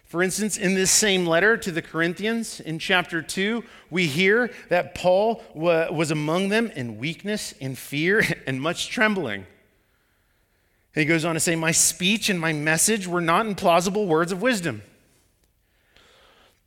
[0.04, 4.94] For instance, in this same letter to the Corinthians in chapter 2, we hear that
[4.94, 9.46] Paul was among them in weakness, in fear, and much trembling.
[10.94, 14.32] he goes on to say, My speech and my message were not in plausible words
[14.32, 14.82] of wisdom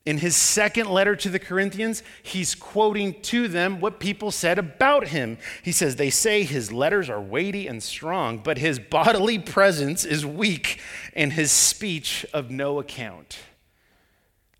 [0.05, 5.09] in his second letter to the Corinthians, he's quoting to them what people said about
[5.09, 5.37] him.
[5.61, 10.25] He says, They say his letters are weighty and strong, but his bodily presence is
[10.25, 10.79] weak
[11.15, 13.39] and his speech of no account.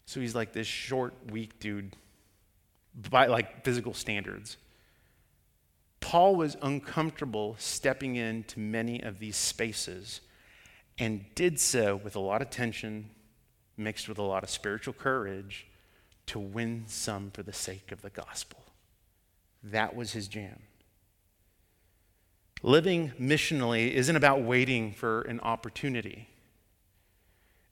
[0.05, 1.95] So he's like this short, weak dude
[3.09, 4.57] by like physical standards.
[6.01, 10.21] Paul was uncomfortable stepping into many of these spaces
[10.99, 13.09] and did so with a lot of tension
[13.83, 15.67] mixed with a lot of spiritual courage
[16.27, 18.59] to win some for the sake of the gospel.
[19.63, 20.61] That was his jam.
[22.63, 26.27] Living missionally isn't about waiting for an opportunity.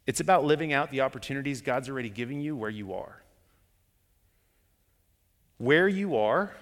[0.08, 3.22] It's about living out the opportunities God's already giving you where you are.
[5.58, 6.56] Where you are,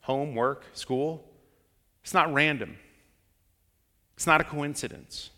[0.00, 1.24] home, work, school,
[2.02, 2.76] it's not random.
[4.16, 5.30] It's not a coincidence.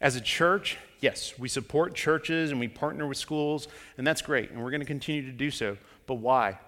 [0.00, 4.50] As a church, yes, we support churches and we partner with schools, and that's great,
[4.50, 5.76] and we're going to continue to do so.
[6.06, 6.58] But why?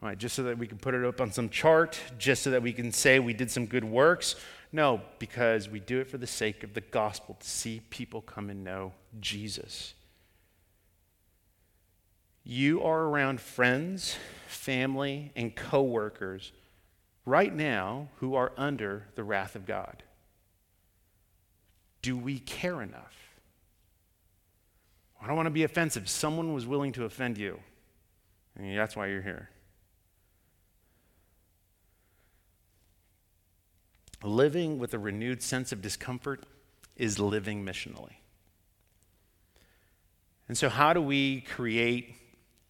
[0.00, 2.62] Right, just so that we can put it up on some chart, just so that
[2.62, 4.34] we can say we did some good works?
[4.72, 8.50] No, because we do it for the sake of the gospel, to see people come
[8.50, 9.94] and know Jesus.
[12.42, 14.16] You are around friends,
[14.48, 16.50] family, and coworkers
[17.24, 20.02] right now who are under the wrath of God.
[22.02, 23.16] Do we care enough?
[25.20, 26.08] I don't want to be offensive.
[26.08, 27.60] Someone was willing to offend you.
[28.56, 29.50] And that's why you're here.
[34.24, 36.44] Living with a renewed sense of discomfort
[36.96, 38.14] is living missionally.
[40.48, 42.14] And so, how do we create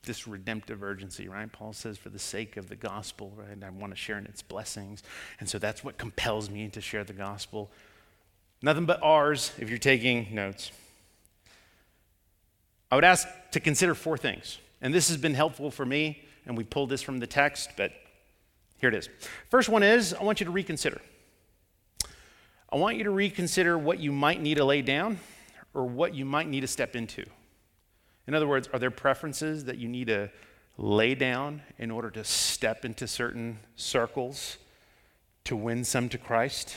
[0.05, 1.51] this redemptive urgency, right?
[1.51, 3.57] Paul says, for the sake of the gospel, right?
[3.63, 5.03] I want to share in its blessings.
[5.41, 7.71] And so that's what compels me to share the gospel.
[8.63, 10.71] Nothing but ours if you're taking notes.
[12.91, 14.59] I would ask to consider four things.
[14.81, 17.93] And this has been helpful for me, and we pulled this from the text, but
[18.79, 19.09] here it is.
[19.51, 21.01] First one is I want you to reconsider.
[22.73, 25.19] I want you to reconsider what you might need to lay down
[25.75, 27.25] or what you might need to step into.
[28.27, 30.31] In other words, are there preferences that you need to
[30.79, 34.59] lay down in order to step into certain circles
[35.45, 36.75] to win some to Christ?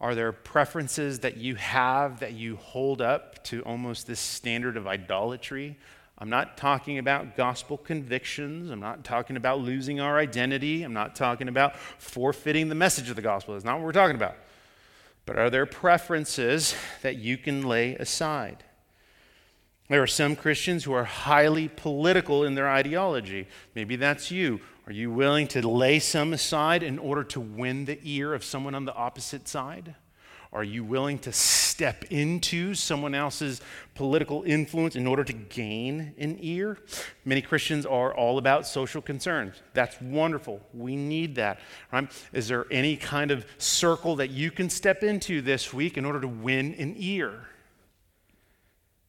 [0.00, 4.86] Are there preferences that you have that you hold up to almost this standard of
[4.86, 5.78] idolatry?
[6.18, 8.70] I'm not talking about gospel convictions.
[8.70, 10.82] I'm not talking about losing our identity.
[10.82, 13.54] I'm not talking about forfeiting the message of the gospel.
[13.54, 14.36] That's not what we're talking about.
[15.26, 18.62] But are there preferences that you can lay aside?
[19.88, 23.48] There are some Christians who are highly political in their ideology.
[23.74, 24.60] Maybe that's you.
[24.86, 28.74] Are you willing to lay some aside in order to win the ear of someone
[28.74, 29.94] on the opposite side?
[30.52, 33.60] Are you willing to step into someone else's
[33.96, 36.78] political influence in order to gain an ear?
[37.24, 39.60] Many Christians are all about social concerns.
[39.72, 40.60] That's wonderful.
[40.72, 41.58] We need that.
[41.90, 42.08] Right?
[42.32, 46.20] Is there any kind of circle that you can step into this week in order
[46.20, 47.48] to win an ear?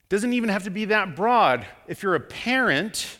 [0.09, 1.65] Doesn't even have to be that broad.
[1.87, 3.17] If you're a parent,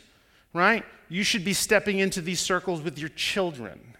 [0.52, 0.84] right?
[1.08, 3.94] You should be stepping into these circles with your children.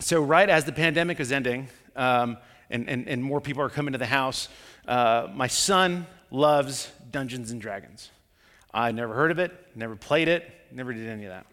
[0.00, 2.36] So, right as the pandemic is ending um,
[2.70, 4.48] and, and, and more people are coming to the house,
[4.86, 8.10] uh, my son loves Dungeons and Dragons.
[8.72, 11.46] I never heard of it, never played it, never did any of that.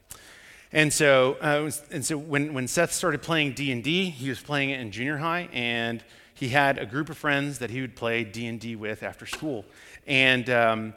[0.73, 4.79] And so, uh, and so when, when Seth started playing D&D, he was playing it
[4.79, 8.75] in junior high, and he had a group of friends that he would play D&D
[8.75, 9.65] with after school.
[10.07, 10.93] And um,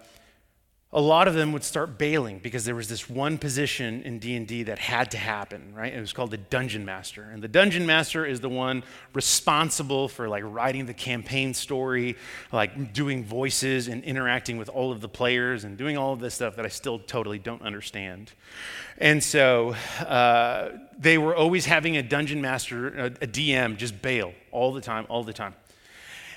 [0.95, 4.63] a lot of them would start bailing because there was this one position in d&d
[4.63, 5.93] that had to happen right?
[5.93, 7.23] It was called the dungeon master.
[7.23, 12.17] And the dungeon master is the one responsible for like writing the campaign story
[12.53, 16.35] like doing voices and interacting with all of the players and doing all of this
[16.35, 18.33] stuff that i still totally don't understand.
[18.99, 24.33] And so uh, they were always having a dungeon master a, a dm just bail
[24.53, 25.55] all the time all the time.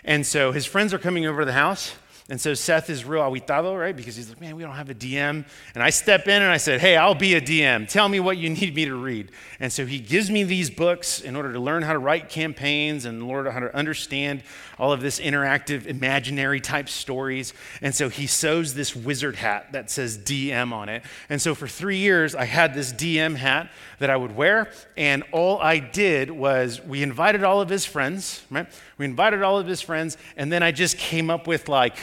[0.03, 1.93] And so his friends are coming over to the house
[2.29, 3.95] and so Seth is real aguitado, right?
[3.95, 5.45] Because he's like, man, we don't have a DM.
[5.73, 7.87] And I step in and I said, hey, I'll be a DM.
[7.87, 9.31] Tell me what you need me to read.
[9.61, 13.05] And so he gives me these books in order to learn how to write campaigns
[13.05, 14.43] and order how to understand
[14.77, 17.53] all of this interactive, imaginary type stories.
[17.81, 21.03] And so he sews this wizard hat that says DM on it.
[21.29, 24.69] And so for three years, I had this DM hat that I would wear.
[24.97, 28.67] And all I did was we invited all of his friends, right?
[28.97, 30.17] We invited all of his friends.
[30.35, 31.95] And then I just came up with like,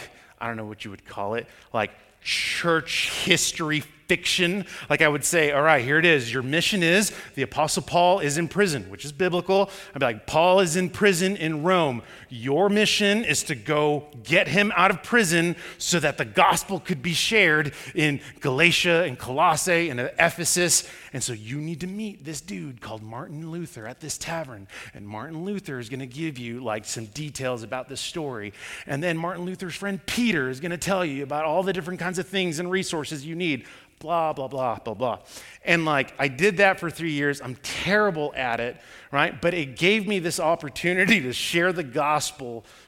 [0.44, 1.90] I don't know what you would call it, like
[2.20, 4.66] church history fiction.
[4.90, 6.30] Like I would say, all right, here it is.
[6.30, 9.70] Your mission is the Apostle Paul is in prison, which is biblical.
[9.94, 12.02] I'd be like, Paul is in prison in Rome.
[12.34, 17.00] Your mission is to go get him out of prison so that the gospel could
[17.00, 20.82] be shared in Galatia and Colossae and Ephesus.
[21.12, 24.66] And so you need to meet this dude called Martin Luther at this tavern.
[24.94, 28.52] And Martin Luther is going to give you like some details about this story.
[28.84, 32.00] And then Martin Luther's friend Peter is going to tell you about all the different
[32.00, 33.64] kinds of things and resources you need
[34.04, 35.18] blah, blah, blah, blah, blah.
[35.64, 37.40] And like, I did that for three years.
[37.40, 38.76] I'm terrible at it,
[39.10, 39.40] right?
[39.40, 42.23] But it gave me this opportunity to share the gospel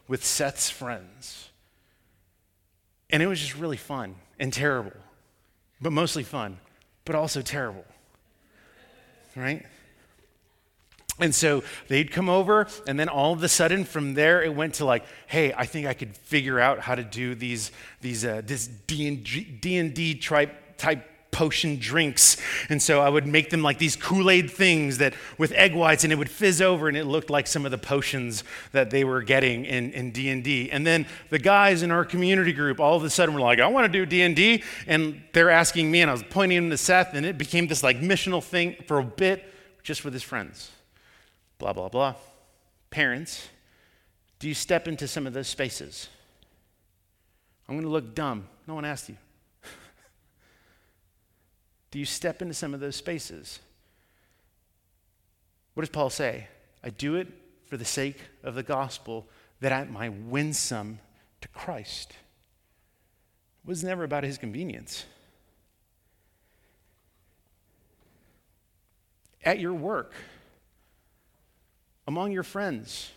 [0.09, 1.51] with Seth's friends.
[3.11, 4.93] And it was just really fun and terrible,
[5.81, 6.59] but mostly fun,
[7.05, 7.85] but also terrible,
[9.37, 9.65] right?
[11.19, 14.75] And so they'd come over, and then all of a sudden, from there, it went
[14.75, 17.73] to like, "Hey, I think I could figure out how to do these,
[18.03, 22.39] these, uh, this D and D type type potion drinks.
[22.71, 26.11] And so I would make them like these Kool-Aid things that with egg whites and
[26.11, 29.21] it would fizz over and it looked like some of the potions that they were
[29.21, 30.71] getting in, in D&D.
[30.71, 33.67] And then the guys in our community group all of a sudden were like, I
[33.67, 34.65] want to do D&D.
[34.87, 37.83] And they're asking me and I was pointing them to Seth and it became this
[37.83, 39.45] like missional thing for a bit
[39.83, 40.71] just with his friends.
[41.59, 42.15] Blah, blah, blah.
[42.89, 43.47] Parents,
[44.39, 46.09] do you step into some of those spaces?
[47.69, 48.49] I'm going to look dumb.
[48.67, 49.19] No one asked you.
[51.97, 53.59] Do you step into some of those spaces?
[55.73, 56.47] What does Paul say?
[56.85, 57.29] I do it
[57.65, 59.27] for the sake of the gospel
[59.61, 60.99] that I might win some
[61.41, 62.11] to Christ.
[63.65, 65.07] It was never about his convenience.
[69.43, 70.13] At your work,
[72.07, 73.11] among your friends,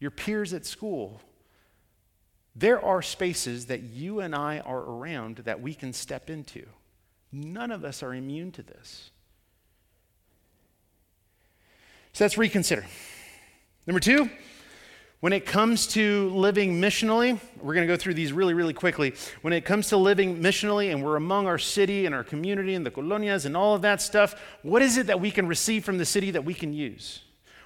[0.00, 1.20] your peers at school,
[2.56, 6.64] there are spaces that you and I are around that we can step into.
[7.34, 9.10] None of us are immune to this.
[12.12, 12.86] So let's reconsider.
[13.88, 14.30] Number two,
[15.18, 19.14] when it comes to living missionally, we're going to go through these really, really quickly.
[19.42, 22.86] When it comes to living missionally and we're among our city and our community and
[22.86, 25.98] the colonias and all of that stuff, what is it that we can receive from
[25.98, 27.23] the city that we can use?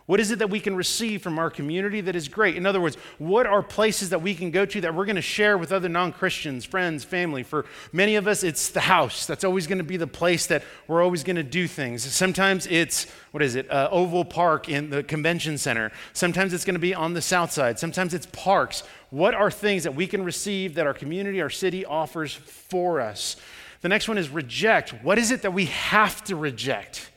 [0.08, 2.56] What is it that we can receive from our community that is great?
[2.56, 5.20] In other words, what are places that we can go to that we're going to
[5.20, 7.42] share with other non Christians, friends, family?
[7.42, 9.26] For many of us, it's the house.
[9.26, 12.10] That's always going to be the place that we're always going to do things.
[12.10, 15.92] Sometimes it's, what is it, uh, Oval Park in the convention center.
[16.14, 17.78] Sometimes it's going to be on the south side.
[17.78, 18.84] Sometimes it's parks.
[19.10, 23.36] What are things that we can receive that our community, our city offers for us?
[23.82, 24.94] The next one is reject.
[25.04, 27.10] What is it that we have to reject?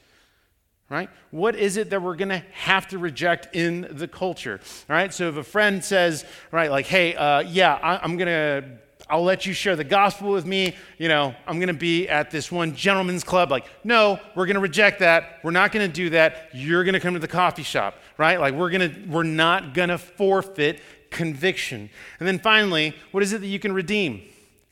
[0.91, 1.09] Right?
[1.31, 5.13] What is it that we're going to have to reject in the culture, all right?
[5.13, 8.65] So if a friend says, right, like, hey, uh, yeah, I, am going to,
[9.09, 12.29] I'll let you share the gospel with me, you know, I'm going to be at
[12.29, 13.51] this one gentleman's club.
[13.51, 15.39] Like, no, we're going to reject that.
[15.43, 16.49] We're not going to do that.
[16.51, 18.37] You're going to come to the coffee shop, right?
[18.37, 21.89] Like, we're going to, we're not going to forfeit conviction.
[22.19, 24.23] And then finally, what is it that you can redeem?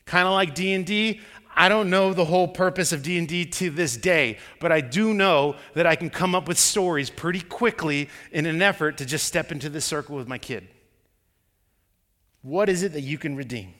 [0.04, 1.20] Kind of like D&D,
[1.54, 5.56] I don't know the whole purpose of D&D to this day, but I do know
[5.74, 9.52] that I can come up with stories pretty quickly in an effort to just step
[9.52, 10.68] into this circle with my kid.
[12.42, 13.74] What is it that you can redeem?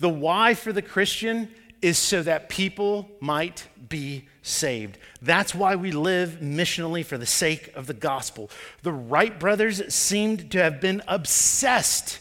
[0.00, 1.48] The why for the Christian
[1.80, 4.98] is so that people might be saved.
[5.22, 8.50] That's why we live missionally for the sake of the gospel.
[8.82, 12.18] The Wright brothers seemed to have been obsessed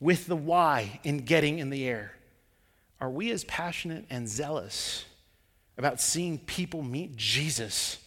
[0.00, 2.12] with the why in getting in the air.
[3.02, 5.04] Are we as passionate and zealous
[5.76, 7.98] about seeing people meet Jesus.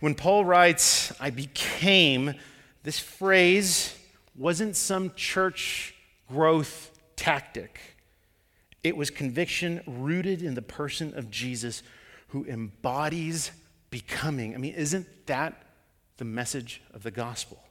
[0.00, 2.34] When Paul writes, I became,
[2.82, 3.96] this phrase
[4.34, 5.94] wasn't some church
[6.28, 7.80] growth tactic.
[8.82, 11.82] It was conviction rooted in the person of Jesus
[12.28, 13.50] who embodies
[13.90, 14.54] becoming.
[14.54, 15.62] I mean, isn't that
[16.16, 17.63] the message of the gospel?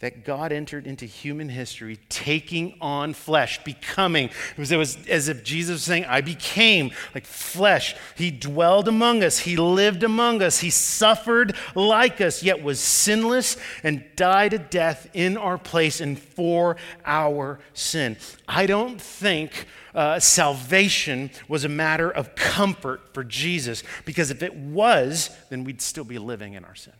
[0.00, 4.26] That God entered into human history, taking on flesh, becoming.
[4.26, 7.96] It was, it was as if Jesus was saying, I became like flesh.
[8.14, 13.56] He dwelled among us, He lived among us, He suffered like us, yet was sinless
[13.82, 16.76] and died a death in our place and for
[17.06, 18.18] our sin.
[18.46, 24.54] I don't think uh, salvation was a matter of comfort for Jesus, because if it
[24.54, 26.92] was, then we'd still be living in our sin.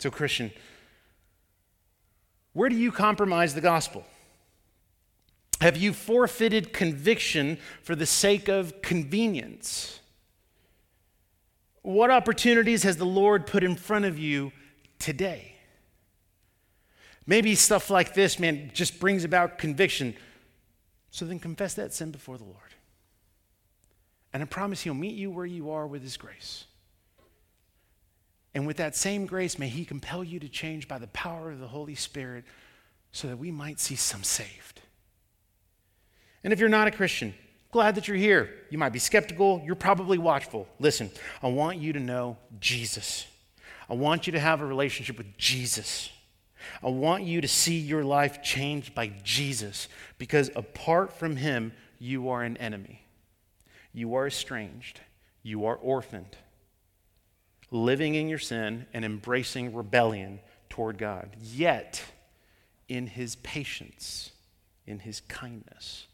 [0.00, 0.50] So, Christian,
[2.58, 4.04] where do you compromise the gospel?
[5.60, 10.00] Have you forfeited conviction for the sake of convenience?
[11.82, 14.50] What opportunities has the Lord put in front of you
[14.98, 15.54] today?
[17.28, 20.16] Maybe stuff like this, man, just brings about conviction.
[21.12, 22.74] So then confess that sin before the Lord.
[24.32, 26.64] And I promise He'll meet you where you are with His grace.
[28.54, 31.60] And with that same grace, may He compel you to change by the power of
[31.60, 32.44] the Holy Spirit
[33.12, 34.80] so that we might see some saved.
[36.42, 37.34] And if you're not a Christian,
[37.72, 38.50] glad that you're here.
[38.70, 40.66] You might be skeptical, you're probably watchful.
[40.78, 41.10] Listen,
[41.42, 43.26] I want you to know Jesus.
[43.88, 46.10] I want you to have a relationship with Jesus.
[46.82, 49.88] I want you to see your life changed by Jesus
[50.18, 53.02] because apart from Him, you are an enemy.
[53.92, 55.00] You are estranged.
[55.42, 56.36] You are orphaned
[57.70, 61.36] living in your sin and embracing rebellion toward God.
[61.40, 62.02] Yet,
[62.88, 64.32] in his patience,
[64.86, 66.06] in his kindness,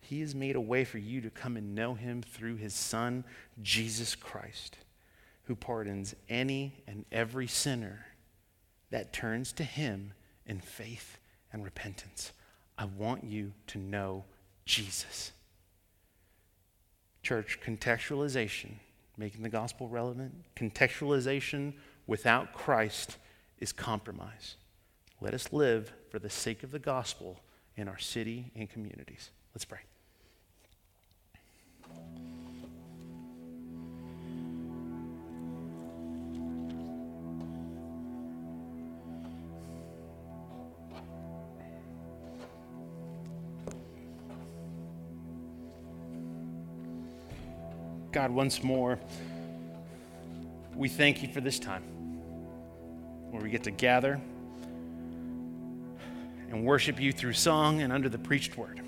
[0.00, 3.24] he has made a way for you to come and know him through his Son,
[3.62, 4.78] Jesus Christ,
[5.44, 8.06] who pardons any and every sinner
[8.90, 10.12] that turns to him
[10.46, 11.18] in faith
[11.52, 12.32] and repentance.
[12.78, 14.24] I want you to know
[14.64, 15.32] Jesus.
[17.22, 18.76] Church, contextualization
[19.18, 20.32] making the gospel relevant.
[20.56, 21.74] Contextualization
[22.06, 23.16] without Christ
[23.58, 24.56] is compromise.
[25.20, 27.40] Let us live for the sake of the gospel
[27.76, 29.30] in our city and communities.
[29.54, 29.80] Let's pray.
[48.10, 48.98] God, once more,
[50.74, 51.82] we thank you for this time
[53.30, 54.20] where we get to gather
[56.50, 58.80] and worship you through song and under the preached word.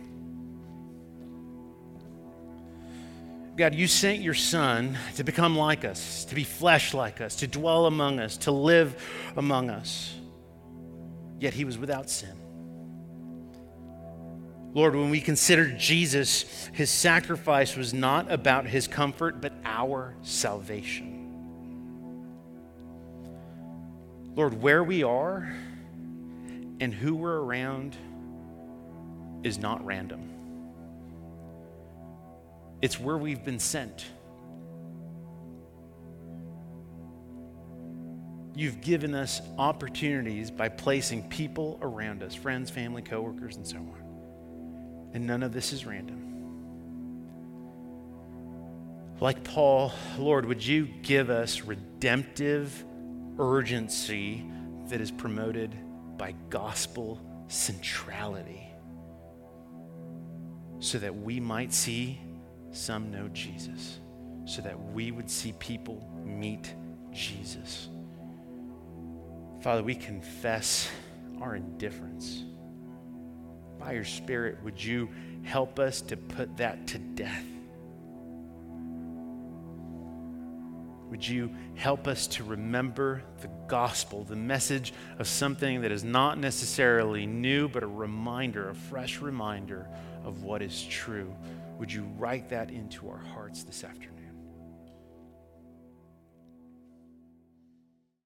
[3.56, 7.46] God, you sent your Son to become like us, to be flesh like us, to
[7.46, 8.96] dwell among us, to live
[9.36, 10.14] among us.
[11.38, 12.32] Yet he was without sin.
[14.72, 21.16] Lord, when we consider Jesus, his sacrifice was not about his comfort, but our salvation.
[24.36, 25.52] Lord, where we are
[26.80, 27.96] and who we're around
[29.42, 30.28] is not random,
[32.80, 34.06] it's where we've been sent.
[38.54, 44.09] You've given us opportunities by placing people around us, friends, family, coworkers, and so on.
[45.12, 46.30] And none of this is random.
[49.20, 52.84] Like Paul, Lord, would you give us redemptive
[53.38, 54.44] urgency
[54.88, 55.76] that is promoted
[56.16, 58.66] by gospel centrality
[60.78, 62.18] so that we might see
[62.72, 64.00] some know Jesus,
[64.46, 66.74] so that we would see people meet
[67.12, 67.88] Jesus.
[69.62, 70.88] Father, we confess
[71.40, 72.44] our indifference
[73.80, 75.08] by your Spirit, would you
[75.42, 77.44] help us to put that to death?
[81.10, 86.38] Would you help us to remember the gospel, the message of something that is not
[86.38, 89.88] necessarily new, but a reminder, a fresh reminder
[90.24, 91.34] of what is true?
[91.78, 94.19] Would you write that into our hearts this afternoon?